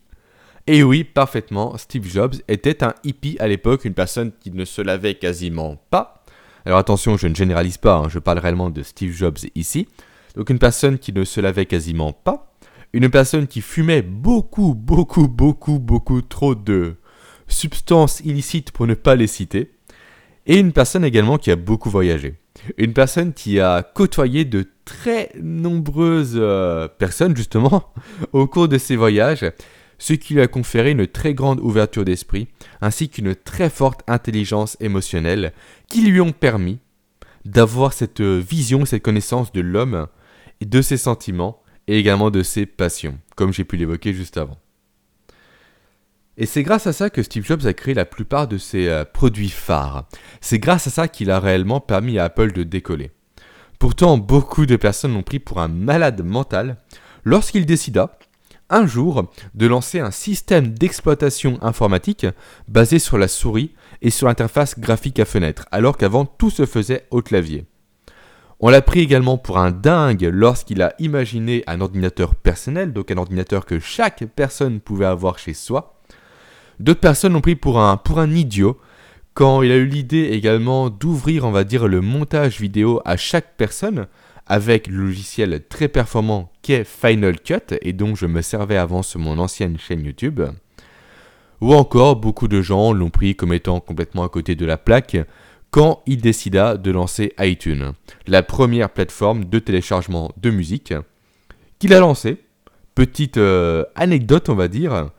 Et 0.67 0.83
oui, 0.83 1.03
parfaitement, 1.03 1.77
Steve 1.77 2.07
Jobs 2.07 2.35
était 2.47 2.83
un 2.83 2.93
hippie 3.03 3.37
à 3.39 3.47
l'époque, 3.47 3.85
une 3.85 3.93
personne 3.95 4.31
qui 4.39 4.51
ne 4.51 4.65
se 4.65 4.81
lavait 4.81 5.15
quasiment 5.15 5.77
pas. 5.89 6.23
Alors 6.65 6.77
attention, 6.77 7.17
je 7.17 7.27
ne 7.27 7.33
généralise 7.33 7.77
pas, 7.77 7.95
hein, 7.97 8.09
je 8.09 8.19
parle 8.19 8.37
réellement 8.37 8.69
de 8.69 8.83
Steve 8.83 9.13
Jobs 9.13 9.39
ici. 9.55 9.87
Donc 10.35 10.49
une 10.49 10.59
personne 10.59 10.99
qui 10.99 11.11
ne 11.11 11.23
se 11.23 11.41
lavait 11.41 11.65
quasiment 11.65 12.13
pas. 12.13 12.53
Une 12.93 13.09
personne 13.09 13.47
qui 13.47 13.61
fumait 13.61 14.01
beaucoup, 14.01 14.75
beaucoup, 14.75 15.27
beaucoup, 15.27 15.79
beaucoup 15.79 16.21
trop 16.21 16.55
de 16.55 16.95
substances 17.47 18.19
illicites 18.19 18.71
pour 18.71 18.87
ne 18.87 18.93
pas 18.93 19.15
les 19.15 19.27
citer. 19.27 19.71
Et 20.45 20.57
une 20.57 20.71
personne 20.71 21.03
également 21.03 21.37
qui 21.37 21.51
a 21.51 21.55
beaucoup 21.55 21.89
voyagé. 21.89 22.35
Une 22.77 22.93
personne 22.93 23.33
qui 23.33 23.59
a 23.59 23.83
côtoyé 23.83 24.45
de 24.45 24.67
très 24.85 25.31
nombreuses 25.41 26.35
euh, 26.35 26.87
personnes 26.87 27.35
justement 27.35 27.93
au 28.33 28.47
cours 28.47 28.67
de 28.67 28.77
ses 28.77 28.95
voyages, 28.95 29.45
ce 29.97 30.13
qui 30.13 30.33
lui 30.33 30.41
a 30.41 30.47
conféré 30.47 30.91
une 30.91 31.07
très 31.07 31.33
grande 31.33 31.59
ouverture 31.59 32.05
d'esprit, 32.05 32.47
ainsi 32.81 33.09
qu'une 33.09 33.35
très 33.35 33.69
forte 33.69 34.01
intelligence 34.07 34.77
émotionnelle, 34.79 35.53
qui 35.87 36.01
lui 36.01 36.21
ont 36.21 36.31
permis 36.31 36.79
d'avoir 37.45 37.93
cette 37.93 38.21
vision, 38.21 38.85
cette 38.85 39.03
connaissance 39.03 39.51
de 39.51 39.61
l'homme, 39.61 40.07
de 40.61 40.81
ses 40.81 40.97
sentiments, 40.97 41.61
et 41.89 41.97
également 41.97 42.29
de 42.29 42.43
ses 42.43 42.67
passions, 42.67 43.17
comme 43.35 43.51
j'ai 43.51 43.63
pu 43.63 43.75
l'évoquer 43.75 44.13
juste 44.13 44.37
avant. 44.37 44.57
Et 46.41 46.45
c'est 46.45 46.63
grâce 46.63 46.87
à 46.87 46.93
ça 46.93 47.09
que 47.09 47.21
Steve 47.21 47.45
Jobs 47.45 47.65
a 47.65 47.73
créé 47.73 47.93
la 47.93 48.05
plupart 48.05 48.47
de 48.47 48.57
ses 48.57 48.87
euh, 48.87 49.03
produits 49.03 49.49
phares. 49.49 50.07
C'est 50.39 50.57
grâce 50.57 50.87
à 50.87 50.89
ça 50.89 51.09
qu'il 51.09 51.31
a 51.31 51.39
réellement 51.41 51.81
permis 51.81 52.17
à 52.17 52.23
Apple 52.23 52.53
de 52.53 52.63
décoller. 52.63 53.11
Pourtant, 53.77 54.17
beaucoup 54.17 54.65
de 54.65 54.77
personnes 54.77 55.13
l'ont 55.13 55.21
pris 55.21 55.39
pour 55.39 55.59
un 55.59 55.67
malade 55.67 56.23
mental 56.23 56.77
lorsqu'il 57.25 57.65
décida, 57.65 58.17
un 58.69 58.87
jour, 58.87 59.29
de 59.53 59.67
lancer 59.67 59.99
un 59.99 60.11
système 60.11 60.69
d'exploitation 60.69 61.59
informatique 61.61 62.25
basé 62.69 62.99
sur 62.99 63.17
la 63.17 63.27
souris 63.27 63.73
et 64.01 64.09
sur 64.09 64.27
l'interface 64.27 64.79
graphique 64.79 65.19
à 65.19 65.25
fenêtre, 65.25 65.65
alors 65.71 65.97
qu'avant 65.97 66.23
tout 66.23 66.51
se 66.51 66.65
faisait 66.65 67.05
au 67.11 67.21
clavier. 67.21 67.65
On 68.61 68.69
l'a 68.69 68.81
pris 68.81 69.01
également 69.01 69.37
pour 69.37 69.57
un 69.57 69.71
dingue 69.71 70.29
lorsqu'il 70.31 70.81
a 70.83 70.93
imaginé 70.99 71.65
un 71.67 71.81
ordinateur 71.81 72.35
personnel, 72.35 72.93
donc 72.93 73.11
un 73.11 73.17
ordinateur 73.17 73.65
que 73.65 73.79
chaque 73.79 74.23
personne 74.35 74.79
pouvait 74.79 75.05
avoir 75.05 75.37
chez 75.37 75.53
soi, 75.53 75.98
D'autres 76.79 76.99
personnes 76.99 77.33
l'ont 77.33 77.41
pris 77.41 77.55
pour 77.55 77.79
un, 77.79 77.99
idiot 78.31 78.79
quand 79.33 79.61
il 79.61 79.71
a 79.71 79.75
eu 79.75 79.85
l'idée 79.85 80.29
également 80.31 80.89
d'ouvrir, 80.89 81.45
on 81.45 81.51
va 81.51 81.63
dire, 81.63 81.87
le 81.87 82.01
montage 82.01 82.59
vidéo 82.59 83.01
à 83.05 83.17
chaque 83.17 83.55
personne 83.57 84.07
avec 84.47 84.87
le 84.87 84.97
logiciel 85.05 85.63
très 85.69 85.87
performant 85.87 86.51
qu'est 86.61 86.83
Final 86.83 87.39
Cut 87.39 87.75
et 87.81 87.93
dont 87.93 88.15
je 88.15 88.25
me 88.25 88.41
servais 88.41 88.77
avant 88.77 89.03
sur 89.03 89.19
mon 89.19 89.37
ancienne 89.37 89.77
chaîne 89.77 90.05
YouTube. 90.05 90.41
Ou 91.61 91.73
encore, 91.73 92.15
beaucoup 92.15 92.47
de 92.47 92.61
gens 92.61 92.93
l'ont 92.93 93.09
pris 93.09 93.35
comme 93.35 93.53
étant 93.53 93.79
complètement 93.79 94.23
à 94.23 94.29
côté 94.29 94.55
de 94.55 94.65
la 94.65 94.77
plaque 94.77 95.17
quand 95.71 96.01
il 96.07 96.21
décida 96.21 96.77
de 96.77 96.91
lancer 96.91 97.33
iTunes, 97.39 97.93
la 98.25 98.41
première 98.41 98.89
plateforme 98.89 99.45
de 99.45 99.59
téléchargement 99.59 100.31
de 100.37 100.49
musique 100.49 100.93
qu'il 101.77 101.93
a 101.93 101.99
lancé. 101.99 102.37
Petite 102.95 103.37
euh, 103.37 103.85
anecdote, 103.95 104.49
on 104.49 104.55
va 104.55 104.67
dire, 104.67 105.11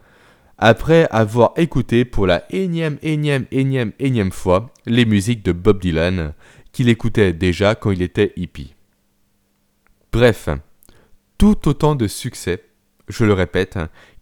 après 0.61 1.09
avoir 1.11 1.55
écouté 1.57 2.05
pour 2.05 2.27
la 2.27 2.45
énième, 2.55 2.99
énième, 3.03 3.47
énième, 3.51 3.93
énième 3.99 4.31
fois 4.31 4.71
les 4.85 5.07
musiques 5.07 5.43
de 5.43 5.53
Bob 5.53 5.81
Dylan 5.81 6.35
qu'il 6.71 6.91
écoutait 6.91 7.33
déjà 7.33 7.75
quand 7.75 7.91
il 7.91 8.03
était 8.03 8.35
hippie. 8.37 8.75
Bref, 10.13 10.51
tout 11.39 11.67
autant 11.67 11.95
de 11.95 12.07
succès, 12.07 12.63
je 13.09 13.25
le 13.25 13.33
répète, 13.33 13.79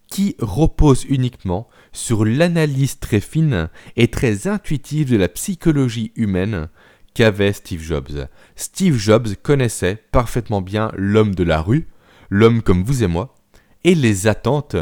qui 0.06 0.36
repose 0.38 1.04
uniquement 1.08 1.68
sur 1.92 2.24
l'analyse 2.24 3.00
très 3.00 3.20
fine 3.20 3.68
et 3.96 4.08
très 4.08 4.46
intuitive 4.46 5.10
de 5.10 5.16
la 5.16 5.28
psychologie 5.28 6.12
humaine 6.14 6.68
qu'avait 7.14 7.52
Steve 7.52 7.82
Jobs. 7.82 8.28
Steve 8.54 8.96
Jobs 8.96 9.34
connaissait 9.42 10.04
parfaitement 10.12 10.62
bien 10.62 10.92
l'homme 10.96 11.34
de 11.34 11.42
la 11.42 11.60
rue, 11.60 11.88
l'homme 12.30 12.62
comme 12.62 12.84
vous 12.84 13.02
et 13.02 13.08
moi, 13.08 13.34
et 13.82 13.96
les 13.96 14.28
attentes 14.28 14.76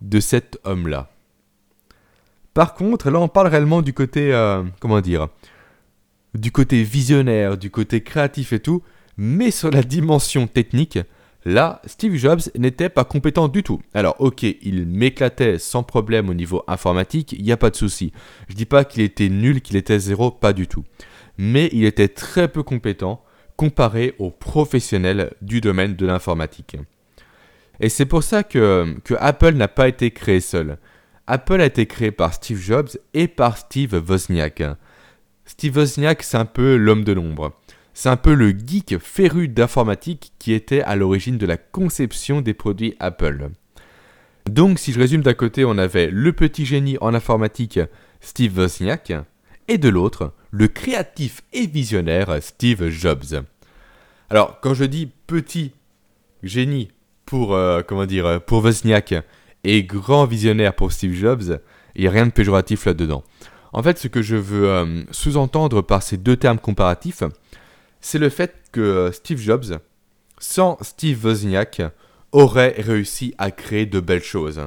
de 0.00 0.20
cet 0.20 0.58
homme-là. 0.64 1.10
Par 2.54 2.74
contre, 2.74 3.10
là 3.10 3.20
on 3.20 3.28
parle 3.28 3.48
réellement 3.48 3.82
du 3.82 3.92
côté, 3.92 4.32
euh, 4.32 4.62
comment 4.80 5.00
dire, 5.00 5.28
du 6.34 6.52
côté 6.52 6.82
visionnaire, 6.82 7.56
du 7.56 7.70
côté 7.70 8.02
créatif 8.02 8.52
et 8.52 8.60
tout. 8.60 8.82
Mais 9.16 9.50
sur 9.50 9.70
la 9.70 9.82
dimension 9.82 10.46
technique, 10.46 10.98
là, 11.44 11.80
Steve 11.86 12.16
Jobs 12.16 12.40
n'était 12.56 12.90
pas 12.90 13.04
compétent 13.04 13.48
du 13.48 13.62
tout. 13.62 13.80
Alors 13.94 14.16
ok, 14.18 14.42
il 14.42 14.86
m'éclatait 14.86 15.58
sans 15.58 15.82
problème 15.82 16.28
au 16.28 16.34
niveau 16.34 16.62
informatique, 16.66 17.32
il 17.32 17.44
n'y 17.44 17.52
a 17.52 17.56
pas 17.56 17.70
de 17.70 17.76
souci. 17.76 18.12
Je 18.48 18.54
dis 18.54 18.66
pas 18.66 18.84
qu'il 18.84 19.02
était 19.02 19.28
nul, 19.28 19.62
qu'il 19.62 19.76
était 19.76 19.98
zéro, 19.98 20.30
pas 20.30 20.52
du 20.52 20.66
tout. 20.66 20.84
Mais 21.38 21.70
il 21.72 21.84
était 21.84 22.08
très 22.08 22.48
peu 22.48 22.62
compétent 22.62 23.22
comparé 23.56 24.14
aux 24.18 24.30
professionnels 24.30 25.32
du 25.40 25.60
domaine 25.60 25.96
de 25.96 26.06
l'informatique. 26.06 26.76
Et 27.80 27.88
c'est 27.88 28.06
pour 28.06 28.22
ça 28.22 28.42
que, 28.42 28.96
Apple 29.18 29.52
n'a 29.52 29.68
pas 29.68 29.88
été 29.88 30.10
créé 30.10 30.40
seul. 30.40 30.78
Apple 31.26 31.60
a 31.60 31.66
été 31.66 31.86
créé 31.86 32.10
par 32.10 32.34
Steve 32.34 32.60
Jobs 32.60 32.90
et 33.12 33.28
par 33.28 33.58
Steve 33.58 34.02
Wozniak. 34.08 34.62
Steve 35.44 35.76
Wozniak, 35.76 36.22
c'est 36.22 36.36
un 36.36 36.44
peu 36.44 36.76
l'homme 36.76 37.04
de 37.04 37.12
l'ombre. 37.12 37.52
C'est 37.94 38.08
un 38.08 38.16
peu 38.16 38.34
le 38.34 38.50
geek 38.50 38.98
féru 38.98 39.48
d'informatique 39.48 40.32
qui 40.38 40.52
était 40.52 40.82
à 40.82 40.96
l'origine 40.96 41.38
de 41.38 41.46
la 41.46 41.56
conception 41.56 42.42
des 42.42 42.54
produits 42.54 42.94
Apple. 43.00 43.48
Donc, 44.48 44.78
si 44.78 44.92
je 44.92 45.00
résume 45.00 45.22
d'un 45.22 45.34
côté, 45.34 45.64
on 45.64 45.78
avait 45.78 46.08
le 46.10 46.32
petit 46.32 46.66
génie 46.66 46.98
en 47.00 47.14
informatique 47.14 47.80
Steve 48.20 48.58
Wozniak, 48.58 49.12
et 49.68 49.78
de 49.78 49.88
l'autre, 49.88 50.32
le 50.50 50.68
créatif 50.68 51.42
et 51.52 51.66
visionnaire 51.66 52.36
Steve 52.40 52.88
Jobs. 52.88 53.42
Alors, 54.30 54.60
quand 54.60 54.74
je 54.74 54.84
dis 54.84 55.10
petit 55.26 55.72
génie 56.42 56.88
pour, 57.26 57.54
euh, 57.54 57.82
comment 57.86 58.06
dire, 58.06 58.40
pour 58.46 58.64
Wozniak 58.64 59.14
et 59.64 59.82
grand 59.82 60.24
visionnaire 60.24 60.74
pour 60.74 60.92
Steve 60.92 61.12
Jobs, 61.12 61.60
il 61.94 62.02
n'y 62.02 62.08
a 62.08 62.10
rien 62.10 62.26
de 62.26 62.32
péjoratif 62.32 62.86
là-dedans. 62.86 63.24
En 63.72 63.82
fait, 63.82 63.98
ce 63.98 64.08
que 64.08 64.22
je 64.22 64.36
veux 64.36 64.70
euh, 64.70 65.02
sous-entendre 65.10 65.82
par 65.82 66.02
ces 66.02 66.16
deux 66.16 66.36
termes 66.36 66.58
comparatifs, 66.58 67.22
c'est 68.00 68.18
le 68.18 68.30
fait 68.30 68.54
que 68.72 68.80
euh, 68.80 69.12
Steve 69.12 69.38
Jobs, 69.38 69.78
sans 70.38 70.78
Steve 70.80 71.24
Wozniak, 71.24 71.82
aurait 72.32 72.74
réussi 72.78 73.34
à 73.38 73.50
créer 73.50 73.86
de 73.86 74.00
belles 74.00 74.22
choses. 74.22 74.62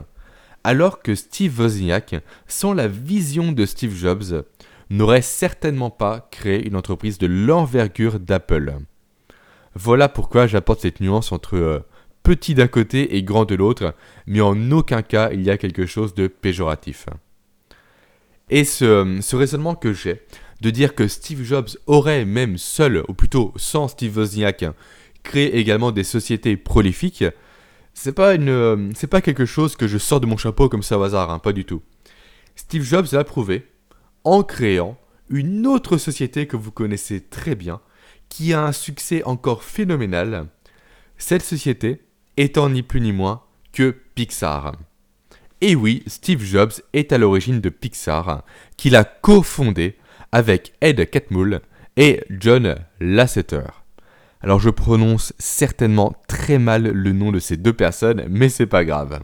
Alors 0.63 1.01
que 1.01 1.15
Steve 1.15 1.59
Wozniak, 1.59 2.15
sans 2.47 2.73
la 2.73 2.87
vision 2.87 3.51
de 3.51 3.65
Steve 3.65 3.95
Jobs, 3.95 4.43
n'aurait 4.89 5.21
certainement 5.21 5.89
pas 5.89 6.27
créé 6.31 6.67
une 6.67 6.75
entreprise 6.75 7.17
de 7.17 7.27
l'envergure 7.27 8.19
d'Apple. 8.19 8.75
Voilà 9.75 10.09
pourquoi 10.09 10.47
j'apporte 10.47 10.81
cette 10.81 10.99
nuance 10.99 11.31
entre 11.31 11.55
euh, 11.55 11.79
petit 12.29 12.53
d'un 12.53 12.67
côté 12.67 13.15
et 13.17 13.23
grand 13.23 13.45
de 13.45 13.55
l'autre, 13.55 13.95
mais 14.27 14.39
en 14.39 14.71
aucun 14.71 15.01
cas 15.01 15.31
il 15.33 15.41
y 15.41 15.49
a 15.49 15.57
quelque 15.57 15.87
chose 15.87 16.13
de 16.13 16.27
péjoratif. 16.27 17.07
Et 18.51 18.63
ce, 18.63 19.35
raisonnement 19.35 19.73
que 19.73 19.93
j'ai, 19.93 20.21
de 20.61 20.69
dire 20.69 20.93
que 20.93 21.07
Steve 21.07 21.43
Jobs 21.43 21.69
aurait 21.87 22.25
même 22.25 22.59
seul, 22.59 23.03
ou 23.07 23.15
plutôt 23.15 23.51
sans 23.55 23.87
Steve 23.87 24.15
Wozniak, 24.15 24.63
créé 25.23 25.57
également 25.57 25.91
des 25.91 26.03
sociétés 26.03 26.55
prolifiques, 26.55 27.25
c'est 27.95 28.11
pas 28.11 28.35
pas 28.37 29.21
quelque 29.21 29.47
chose 29.47 29.75
que 29.75 29.87
je 29.87 29.97
sors 29.97 30.19
de 30.19 30.27
mon 30.27 30.37
chapeau 30.37 30.69
comme 30.69 30.83
ça 30.83 30.99
au 30.99 31.03
hasard, 31.03 31.31
hein, 31.31 31.39
pas 31.39 31.51
du 31.51 31.65
tout. 31.65 31.81
Steve 32.55 32.83
Jobs 32.83 33.07
l'a 33.11 33.23
prouvé 33.23 33.65
en 34.23 34.43
créant 34.43 34.99
une 35.31 35.65
autre 35.65 35.97
société 35.97 36.45
que 36.45 36.57
vous 36.57 36.71
connaissez 36.71 37.21
très 37.21 37.55
bien, 37.55 37.81
qui 38.29 38.53
a 38.53 38.63
un 38.63 38.71
succès 38.71 39.23
encore 39.23 39.63
phénoménal. 39.63 40.45
Cette 41.17 41.41
société 41.41 42.03
étant 42.39 42.69
ni 42.69 42.81
plus 42.81 43.01
ni 43.01 43.11
moins 43.11 43.41
que 43.73 43.95
Pixar. 44.15 44.77
Et 45.61 45.75
oui, 45.75 46.03
Steve 46.07 46.41
Jobs 46.41 46.71
est 46.93 47.11
à 47.11 47.17
l'origine 47.17 47.59
de 47.59 47.69
Pixar, 47.69 48.43
qu'il 48.77 48.95
a 48.95 49.03
cofondé 49.03 49.97
avec 50.31 50.73
Ed 50.79 51.09
Catmull 51.09 51.59
et 51.97 52.23
John 52.29 52.77
Lasseter. 53.01 53.67
Alors 54.41 54.61
je 54.61 54.69
prononce 54.69 55.33
certainement 55.37 56.15
très 56.29 56.59
mal 56.59 56.83
le 56.83 57.11
nom 57.11 57.33
de 57.33 57.39
ces 57.39 57.57
deux 57.57 57.73
personnes, 57.73 58.25
mais 58.29 58.47
c'est 58.47 58.67
pas 58.67 58.85
grave. 58.85 59.19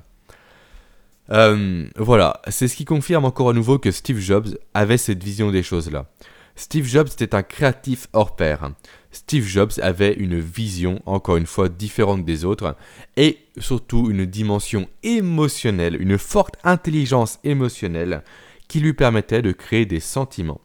Euh, 1.32 1.88
voilà, 1.96 2.42
c'est 2.50 2.68
ce 2.68 2.76
qui 2.76 2.84
confirme 2.84 3.24
encore 3.24 3.50
à 3.50 3.54
nouveau 3.54 3.80
que 3.80 3.92
Steve 3.92 4.20
Jobs 4.20 4.58
avait 4.74 4.98
cette 4.98 5.24
vision 5.24 5.52
des 5.52 5.64
choses-là. 5.64 6.06
Steve 6.56 6.86
Jobs 6.86 7.08
était 7.08 7.36
un 7.36 7.44
créatif 7.44 8.08
hors 8.14 8.36
pair. 8.36 8.72
Steve 9.12 9.46
Jobs 9.46 9.74
avait 9.82 10.14
une 10.14 10.40
vision, 10.40 11.02
encore 11.06 11.38
une 11.38 11.46
fois, 11.46 11.70
différente 11.70 12.24
des 12.24 12.46
autres, 12.46 12.76
et 13.18 13.40
surtout 13.58 14.10
une 14.10 14.26
dimension 14.26 14.88
émotionnelle, 15.04 16.02
une 16.02 16.18
forte 16.18 16.56
intelligence 16.64 17.40
émotionnelle 17.44 18.24
qui 18.68 18.80
lui 18.80 18.94
permettait 18.94 19.42
de 19.42 19.52
créer 19.52 19.86
des 19.86 20.00
sentiments 20.00 20.62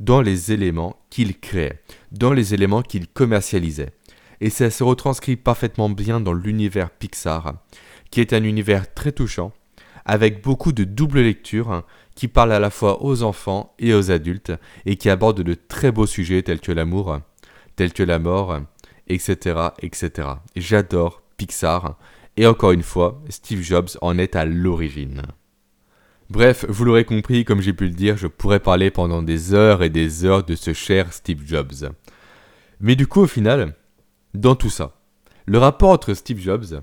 dans 0.00 0.20
les 0.20 0.52
éléments 0.52 0.96
qu'il 1.10 1.38
créait, 1.38 1.80
dans 2.10 2.32
les 2.32 2.54
éléments 2.54 2.82
qu'il 2.82 3.08
commercialisait. 3.08 3.90
Et 4.40 4.50
ça 4.50 4.70
se 4.70 4.82
retranscrit 4.82 5.36
parfaitement 5.36 5.88
bien 5.90 6.20
dans 6.20 6.32
l'univers 6.32 6.90
Pixar, 6.90 7.54
qui 8.10 8.20
est 8.20 8.32
un 8.32 8.42
univers 8.42 8.92
très 8.92 9.12
touchant, 9.12 9.52
avec 10.04 10.42
beaucoup 10.42 10.72
de 10.72 10.84
double 10.84 11.20
lecture 11.20 11.70
hein, 11.70 11.84
qui 12.14 12.28
parle 12.28 12.52
à 12.52 12.60
la 12.60 12.70
fois 12.70 13.02
aux 13.04 13.22
enfants 13.22 13.74
et 13.78 13.94
aux 13.94 14.10
adultes 14.10 14.52
et 14.86 14.96
qui 14.96 15.10
aborde 15.10 15.42
de 15.42 15.54
très 15.54 15.92
beaux 15.92 16.06
sujets 16.06 16.42
tels 16.42 16.60
que 16.60 16.72
l'amour, 16.72 17.18
tels 17.76 17.92
que 17.92 18.02
la 18.02 18.18
mort, 18.18 18.60
etc. 19.08 19.68
etc. 19.80 20.28
J'adore 20.56 21.22
Pixar 21.36 21.96
et 22.36 22.46
encore 22.46 22.72
une 22.72 22.82
fois, 22.82 23.22
Steve 23.28 23.62
Jobs 23.62 23.90
en 24.00 24.18
est 24.18 24.36
à 24.36 24.44
l'origine. 24.44 25.22
Bref, 26.30 26.64
vous 26.68 26.84
l'aurez 26.84 27.04
compris, 27.04 27.44
comme 27.44 27.60
j'ai 27.60 27.74
pu 27.74 27.84
le 27.84 27.90
dire, 27.90 28.16
je 28.16 28.26
pourrais 28.26 28.60
parler 28.60 28.90
pendant 28.90 29.22
des 29.22 29.52
heures 29.52 29.82
et 29.82 29.90
des 29.90 30.24
heures 30.24 30.44
de 30.44 30.54
ce 30.54 30.72
cher 30.72 31.12
Steve 31.12 31.42
Jobs. 31.44 31.90
Mais 32.80 32.96
du 32.96 33.06
coup, 33.06 33.20
au 33.20 33.26
final, 33.26 33.74
dans 34.32 34.54
tout 34.54 34.70
ça, 34.70 34.96
le 35.44 35.58
rapport 35.58 35.90
entre 35.90 36.14
Steve 36.14 36.38
Jobs, 36.38 36.80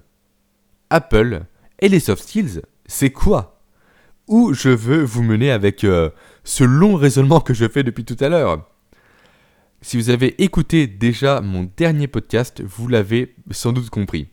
Apple 0.92 1.42
et 1.80 1.89
les 1.89 2.00
soft 2.00 2.24
skills, 2.24 2.62
c'est 2.86 3.10
quoi? 3.12 3.59
Où 4.30 4.54
je 4.54 4.70
veux 4.70 5.02
vous 5.02 5.24
mener 5.24 5.50
avec 5.50 5.84
euh, 5.84 6.12
ce 6.44 6.63
long 6.63 6.96
raisonnement 6.96 7.42
que 7.42 7.56
je 7.56 7.68
fais 7.68 7.82
depuis 7.82 8.06
tout 8.06 8.15
à 8.20 8.30
l'heure 8.30 8.70
Si 9.82 9.98
vous 9.98 10.12
avez 10.12 10.39
écouté 10.44 10.86
déjà 10.86 11.42
mon 11.42 11.68
dernier 11.76 12.08
podcast, 12.08 12.62
vous 12.63 12.88
l'avez 12.88 13.34
sans 13.50 13.74
doute 13.74 13.89
compris. 13.89 14.28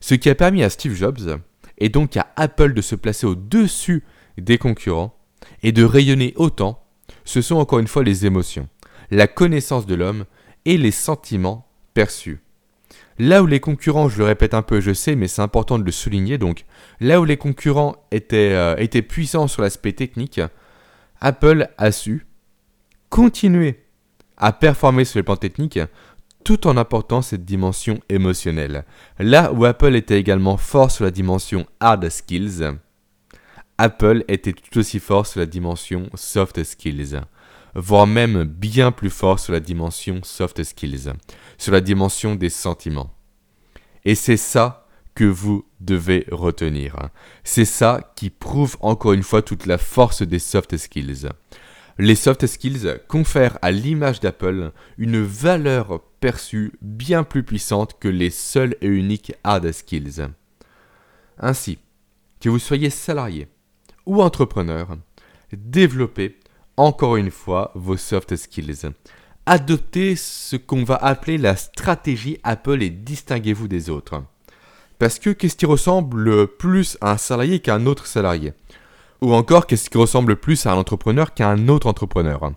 Ce 0.00 0.14
qui 0.14 0.30
a 0.30 0.34
permis 0.34 0.62
à 0.62 0.70
Steve 0.70 0.94
Jobs, 0.94 1.40
et 1.76 1.90
donc 1.90 2.16
à 2.16 2.32
Apple 2.36 2.72
de 2.72 2.80
se 2.80 2.94
placer 2.94 3.26
au-dessus 3.26 4.02
des 4.38 4.56
concurrents, 4.56 5.14
et 5.62 5.72
de 5.72 5.84
rayonner 5.84 6.32
autant, 6.36 6.82
ce 7.26 7.42
sont 7.42 7.56
encore 7.56 7.80
une 7.80 7.86
fois 7.86 8.04
les 8.04 8.24
émotions, 8.24 8.66
la 9.10 9.26
connaissance 9.26 9.84
de 9.84 9.94
l'homme 9.94 10.24
et 10.64 10.78
les 10.78 10.90
sentiments 10.90 11.68
perçus. 11.92 12.40
Là 13.18 13.42
où 13.42 13.46
les 13.46 13.60
concurrents, 13.60 14.08
je 14.08 14.18
le 14.18 14.24
répète 14.24 14.54
un 14.54 14.62
peu, 14.62 14.80
je 14.80 14.92
sais, 14.92 15.16
mais 15.16 15.28
c'est 15.28 15.42
important 15.42 15.78
de 15.78 15.84
le 15.84 15.90
souligner, 15.90 16.38
donc 16.38 16.64
là 17.00 17.20
où 17.20 17.24
les 17.24 17.36
concurrents 17.36 17.96
étaient, 18.10 18.52
euh, 18.52 18.76
étaient 18.76 19.02
puissants 19.02 19.48
sur 19.48 19.62
l'aspect 19.62 19.92
technique, 19.92 20.40
Apple 21.20 21.68
a 21.78 21.90
su 21.90 22.26
continuer 23.08 23.84
à 24.36 24.52
performer 24.52 25.04
sur 25.04 25.18
les 25.18 25.24
plans 25.24 25.36
techniques 25.36 25.80
tout 26.44 26.66
en 26.66 26.76
apportant 26.76 27.20
cette 27.20 27.44
dimension 27.44 28.00
émotionnelle. 28.08 28.84
Là 29.18 29.52
où 29.52 29.64
Apple 29.64 29.96
était 29.96 30.18
également 30.18 30.56
fort 30.56 30.90
sur 30.90 31.04
la 31.04 31.10
dimension 31.10 31.66
hard 31.80 32.08
skills, 32.08 32.62
Apple 33.76 34.24
était 34.28 34.52
tout 34.52 34.78
aussi 34.78 34.98
fort 34.98 35.26
sur 35.26 35.40
la 35.40 35.46
dimension 35.46 36.08
soft 36.14 36.62
skills 36.64 37.20
voire 37.78 38.06
même 38.06 38.44
bien 38.44 38.90
plus 38.92 39.10
fort 39.10 39.38
sur 39.38 39.52
la 39.52 39.60
dimension 39.60 40.20
soft 40.22 40.62
skills, 40.62 41.12
sur 41.56 41.72
la 41.72 41.80
dimension 41.80 42.34
des 42.34 42.50
sentiments. 42.50 43.14
Et 44.04 44.14
c'est 44.14 44.36
ça 44.36 44.86
que 45.14 45.24
vous 45.24 45.64
devez 45.80 46.26
retenir. 46.30 46.96
C'est 47.44 47.64
ça 47.64 48.12
qui 48.16 48.30
prouve 48.30 48.76
encore 48.80 49.12
une 49.12 49.22
fois 49.22 49.42
toute 49.42 49.66
la 49.66 49.78
force 49.78 50.22
des 50.22 50.38
soft 50.38 50.76
skills. 50.76 51.28
Les 51.98 52.14
soft 52.14 52.46
skills 52.46 53.00
confèrent 53.08 53.58
à 53.60 53.72
l'image 53.72 54.20
d'Apple 54.20 54.72
une 54.98 55.20
valeur 55.20 56.00
perçue 56.20 56.72
bien 56.80 57.24
plus 57.24 57.42
puissante 57.42 57.98
que 57.98 58.08
les 58.08 58.30
seuls 58.30 58.76
et 58.80 58.86
uniques 58.86 59.34
hard 59.42 59.72
skills. 59.72 60.28
Ainsi, 61.38 61.78
que 62.40 62.48
vous 62.48 62.60
soyez 62.60 62.90
salarié 62.90 63.48
ou 64.06 64.22
entrepreneur, 64.22 64.96
développez 65.52 66.38
encore 66.78 67.16
une 67.16 67.30
fois 67.30 67.72
vos 67.74 67.96
soft 67.96 68.36
skills. 68.36 68.90
Adoptez 69.46 70.16
ce 70.16 70.56
qu'on 70.56 70.84
va 70.84 70.96
appeler 70.96 71.36
la 71.38 71.56
stratégie 71.56 72.38
Apple 72.42 72.82
et 72.82 72.90
distinguez-vous 72.90 73.68
des 73.68 73.90
autres. 73.90 74.22
Parce 74.98 75.18
que 75.18 75.30
qu'est-ce 75.30 75.56
qui 75.56 75.66
ressemble 75.66 76.46
plus 76.46 76.96
à 77.00 77.12
un 77.12 77.16
salarié 77.16 77.60
qu'à 77.60 77.74
un 77.74 77.86
autre 77.86 78.06
salarié? 78.06 78.52
Ou 79.20 79.34
encore, 79.34 79.66
qu'est-ce 79.66 79.90
qui 79.90 79.98
ressemble 79.98 80.36
plus 80.36 80.66
à 80.66 80.72
un 80.72 80.76
entrepreneur 80.76 81.34
qu'à 81.34 81.48
un 81.48 81.68
autre 81.68 81.86
entrepreneur? 81.86 82.52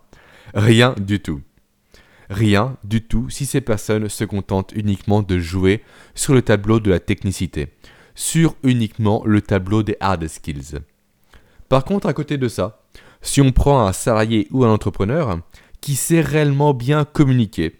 Rien 0.53 0.93
du 0.99 1.19
tout. 1.19 1.41
Rien 2.29 2.77
du 2.83 3.01
tout 3.01 3.29
si 3.29 3.45
ces 3.45 3.61
personnes 3.61 4.07
se 4.07 4.23
contentent 4.23 4.71
uniquement 4.75 5.21
de 5.21 5.39
jouer 5.39 5.83
sur 6.15 6.33
le 6.33 6.41
tableau 6.41 6.79
de 6.79 6.89
la 6.89 6.99
technicité, 6.99 7.69
sur 8.15 8.55
uniquement 8.63 9.23
le 9.25 9.41
tableau 9.41 9.83
des 9.83 9.97
hard 9.99 10.27
skills. 10.27 10.79
Par 11.69 11.85
contre, 11.85 12.07
à 12.07 12.13
côté 12.13 12.37
de 12.37 12.47
ça, 12.47 12.81
si 13.21 13.41
on 13.41 13.51
prend 13.51 13.85
un 13.85 13.93
salarié 13.93 14.47
ou 14.51 14.65
un 14.65 14.71
entrepreneur 14.71 15.39
qui 15.79 15.95
sait 15.95 16.21
réellement 16.21 16.73
bien 16.73 17.05
communiquer, 17.05 17.79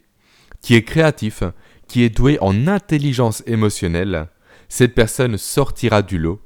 qui 0.62 0.76
est 0.76 0.84
créatif, 0.84 1.44
qui 1.88 2.04
est 2.04 2.10
doué 2.10 2.38
en 2.42 2.68
intelligence 2.68 3.44
émotionnelle, 3.46 4.28
cette 4.70 4.96
personne 4.96 5.38
sortira 5.38 6.02
du 6.02 6.18
lot, 6.18 6.42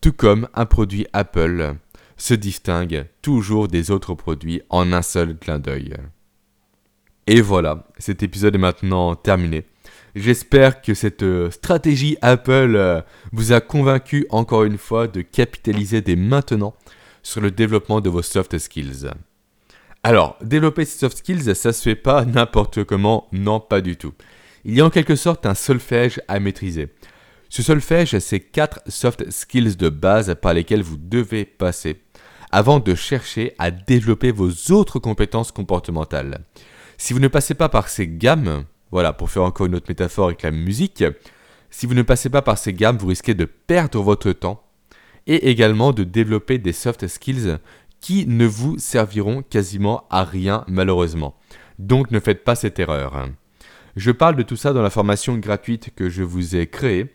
tout 0.00 0.12
comme 0.12 0.48
un 0.54 0.66
produit 0.66 1.06
Apple 1.12 1.76
se 2.16 2.34
distingue 2.34 3.06
toujours 3.22 3.68
des 3.68 3.90
autres 3.90 4.14
produits 4.14 4.62
en 4.68 4.92
un 4.92 5.02
seul 5.02 5.38
clin 5.38 5.58
d'œil. 5.58 5.94
Et 7.26 7.40
voilà, 7.40 7.86
cet 7.98 8.22
épisode 8.22 8.56
est 8.56 8.58
maintenant 8.58 9.14
terminé. 9.14 9.64
J'espère 10.16 10.82
que 10.82 10.94
cette 10.94 11.22
euh, 11.22 11.50
stratégie 11.50 12.16
Apple 12.20 12.74
euh, 12.74 13.00
vous 13.32 13.52
a 13.52 13.60
convaincu 13.60 14.26
encore 14.30 14.64
une 14.64 14.78
fois 14.78 15.06
de 15.06 15.22
capitaliser 15.22 16.00
dès 16.00 16.16
maintenant 16.16 16.74
sur 17.22 17.40
le 17.40 17.50
développement 17.50 18.00
de 18.00 18.08
vos 18.08 18.22
soft 18.22 18.58
skills. 18.58 19.10
Alors, 20.02 20.36
développer 20.42 20.84
ces 20.84 20.98
soft 20.98 21.18
skills, 21.18 21.54
ça 21.54 21.72
se 21.72 21.82
fait 21.82 21.94
pas 21.94 22.24
n'importe 22.26 22.84
comment, 22.84 23.28
non 23.32 23.60
pas 23.60 23.80
du 23.80 23.96
tout. 23.96 24.14
Il 24.64 24.74
y 24.74 24.80
a 24.80 24.86
en 24.86 24.90
quelque 24.90 25.16
sorte 25.16 25.46
un 25.46 25.54
solfège 25.54 26.20
à 26.28 26.40
maîtriser. 26.40 26.88
Ce 27.48 27.62
solfège, 27.62 28.18
c'est 28.18 28.40
quatre 28.40 28.80
soft 28.86 29.30
skills 29.30 29.76
de 29.76 29.88
base 29.88 30.36
par 30.40 30.54
lesquels 30.54 30.82
vous 30.82 30.96
devez 30.96 31.44
passer 31.44 32.02
avant 32.52 32.80
de 32.80 32.94
chercher 32.94 33.54
à 33.58 33.70
développer 33.70 34.32
vos 34.32 34.50
autres 34.70 34.98
compétences 34.98 35.52
comportementales. 35.52 36.44
Si 36.98 37.12
vous 37.12 37.20
ne 37.20 37.28
passez 37.28 37.54
pas 37.54 37.68
par 37.68 37.88
ces 37.88 38.06
gammes, 38.06 38.64
voilà, 38.90 39.12
pour 39.12 39.30
faire 39.30 39.44
encore 39.44 39.66
une 39.66 39.74
autre 39.74 39.86
métaphore 39.88 40.26
avec 40.26 40.42
la 40.42 40.50
musique, 40.50 41.04
si 41.70 41.86
vous 41.86 41.94
ne 41.94 42.02
passez 42.02 42.28
pas 42.28 42.42
par 42.42 42.58
ces 42.58 42.72
gammes, 42.72 42.98
vous 42.98 43.06
risquez 43.06 43.34
de 43.34 43.44
perdre 43.44 44.02
votre 44.02 44.32
temps 44.32 44.62
et 45.26 45.50
également 45.50 45.92
de 45.92 46.04
développer 46.04 46.58
des 46.58 46.72
soft 46.72 47.06
skills 47.06 47.58
qui 48.00 48.26
ne 48.26 48.46
vous 48.46 48.78
serviront 48.78 49.42
quasiment 49.42 50.04
à 50.10 50.24
rien 50.24 50.64
malheureusement. 50.68 51.36
Donc 51.78 52.10
ne 52.10 52.20
faites 52.20 52.44
pas 52.44 52.54
cette 52.54 52.78
erreur. 52.78 53.28
Je 53.96 54.10
parle 54.10 54.36
de 54.36 54.42
tout 54.42 54.56
ça 54.56 54.72
dans 54.72 54.82
la 54.82 54.90
formation 54.90 55.36
gratuite 55.36 55.90
que 55.94 56.08
je 56.08 56.22
vous 56.22 56.56
ai 56.56 56.66
créée. 56.66 57.14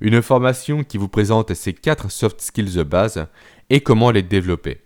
Une 0.00 0.22
formation 0.22 0.84
qui 0.84 0.96
vous 0.96 1.08
présente 1.08 1.54
ces 1.54 1.72
4 1.72 2.10
soft 2.10 2.40
skills 2.40 2.74
de 2.74 2.82
base 2.82 3.26
et 3.70 3.80
comment 3.80 4.10
les 4.10 4.22
développer. 4.22 4.80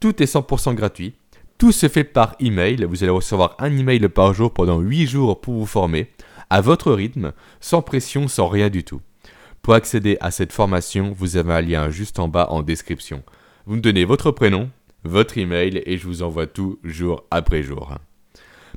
Tout 0.00 0.22
est 0.22 0.32
100% 0.32 0.74
gratuit. 0.74 1.14
Tout 1.58 1.72
se 1.72 1.88
fait 1.88 2.04
par 2.04 2.36
email. 2.40 2.84
Vous 2.84 3.02
allez 3.02 3.10
recevoir 3.10 3.56
un 3.58 3.76
email 3.76 4.08
par 4.08 4.34
jour 4.34 4.52
pendant 4.52 4.78
8 4.78 5.06
jours 5.06 5.40
pour 5.40 5.54
vous 5.54 5.66
former, 5.66 6.10
à 6.50 6.60
votre 6.60 6.92
rythme, 6.92 7.32
sans 7.60 7.82
pression, 7.82 8.28
sans 8.28 8.48
rien 8.48 8.68
du 8.68 8.84
tout. 8.84 9.00
Pour 9.68 9.74
accéder 9.74 10.16
à 10.22 10.30
cette 10.30 10.54
formation, 10.54 11.12
vous 11.14 11.36
avez 11.36 11.52
un 11.52 11.60
lien 11.60 11.90
juste 11.90 12.18
en 12.20 12.26
bas 12.26 12.46
en 12.48 12.62
description. 12.62 13.22
Vous 13.66 13.76
me 13.76 13.82
donnez 13.82 14.06
votre 14.06 14.30
prénom, 14.30 14.70
votre 15.04 15.36
email 15.36 15.82
et 15.84 15.98
je 15.98 16.06
vous 16.06 16.22
envoie 16.22 16.46
tout 16.46 16.78
jour 16.84 17.26
après 17.30 17.62
jour. 17.62 17.92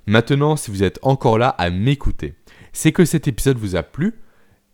Maintenant, 0.05 0.57
si 0.57 0.69
vous 0.69 0.83
êtes 0.83 0.99
encore 1.01 1.37
là 1.37 1.47
à 1.47 1.69
m'écouter, 1.69 2.33
c'est 2.73 2.91
que 2.91 3.05
cet 3.05 3.29
épisode 3.29 3.57
vous 3.57 3.77
a 3.77 3.83
plu 3.83 4.15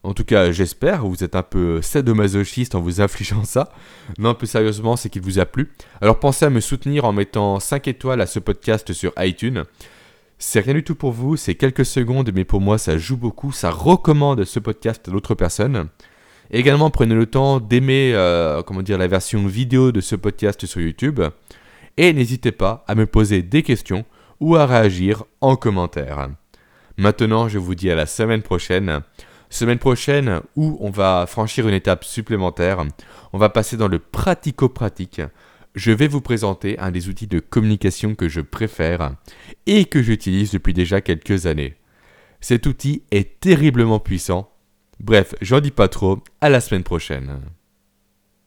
en 0.01 0.13
tout 0.13 0.23
cas, 0.23 0.51
j'espère, 0.51 1.06
vous 1.06 1.23
êtes 1.23 1.36
un 1.36 1.43
peu 1.43 1.82
sadomasochiste 1.84 2.73
en 2.73 2.82
vous 2.82 3.01
infligeant 3.01 3.43
ça. 3.43 3.71
Non, 4.17 4.34
plus 4.34 4.47
sérieusement, 4.47 4.95
c'est 4.95 5.10
qu'il 5.10 5.21
vous 5.21 5.38
a 5.38 5.45
plu. 5.45 5.71
Alors 6.01 6.17
pensez 6.17 6.45
à 6.45 6.49
me 6.49 6.62
soutenir 6.62 7.06
en 7.06 7.12
mettant 7.12 7.60
5 7.60 7.88
étoiles 7.89 8.21
à 8.21 8.25
ce 8.25 8.39
podcast 8.39 8.91
sur 8.93 9.12
iTunes. 9.19 9.65
C'est 10.39 10.60
rien 10.60 10.76
du 10.76 10.84
tout 10.84 10.95
pour 10.95 11.12
vous, 11.12 11.36
c'est 11.36 11.56
quelques 11.56 11.86
secondes, 11.86 12.32
mais 12.34 12.43
pour 12.43 12.62
moi 12.62 12.78
ça 12.78 12.97
joue 12.97 13.17
beaucoup, 13.17 13.52
ça 13.52 13.71
recommande 13.71 14.43
ce 14.43 14.60
podcast 14.60 15.08
à 15.08 15.12
d'autres 15.12 15.36
personnes. 15.36 15.89
Également, 16.52 16.89
prenez 16.89 17.15
le 17.15 17.26
temps 17.26 17.60
d'aimer, 17.60 18.13
euh, 18.13 18.62
comment 18.62 18.82
dire, 18.82 18.97
la 18.97 19.08
version 19.08 19.47
vidéo 19.47 19.91
de 19.91 20.00
ce 20.00 20.15
podcast 20.15 20.65
sur 20.65 20.80
YouTube. 20.80 21.21
Et 21.97 22.13
n'hésitez 22.13 22.52
pas 22.52 22.86
à 22.88 22.95
me 22.95 23.06
poser 23.06 23.41
des 23.41 23.63
questions 23.63 24.06
ou 24.39 24.56
à 24.56 24.65
réagir 24.65 25.26
en 25.41 25.56
commentaire. 25.56 26.30
Maintenant, 26.97 27.50
je 27.50 27.58
vous 27.58 27.76
dis 27.76 27.89
à 27.89 27.95
la 27.95 28.06
semaine 28.06 28.43
prochaine 28.43 29.02
Semaine 29.50 29.80
prochaine, 29.80 30.41
où 30.58 30.78
on 30.82 30.89
va 30.89 31.26
franchir 31.26 31.67
une 31.67 31.73
étape 31.73 32.04
supplémentaire, 32.04 32.84
on 33.32 33.38
va 33.38 33.47
passer 33.47 33.78
dans 33.78 33.88
le 33.88 34.00
pratico-pratique. 34.00 35.21
Je 35.75 35.91
vais 35.91 36.08
vous 36.08 36.21
présenter 36.21 36.80
un 36.80 36.91
des 36.91 37.10
outils 37.10 37.27
de 37.27 37.39
communication 37.39 38.15
que 38.15 38.30
je 38.30 38.41
préfère 38.41 39.15
et 39.65 39.86
que 39.86 40.01
j'utilise 40.01 40.51
depuis 40.51 40.73
déjà 40.73 41.01
quelques 41.01 41.45
années. 41.45 41.75
Cet 42.41 42.65
outil 42.65 43.03
est 43.12 43.39
terriblement 43.39 43.99
puissant. 43.99 44.51
Bref, 44.99 45.36
j'en 45.41 45.60
dis 45.60 45.71
pas 45.71 45.88
trop, 45.88 46.23
à 46.41 46.49
la 46.49 46.62
semaine 46.62 46.84
prochaine. 46.84 47.39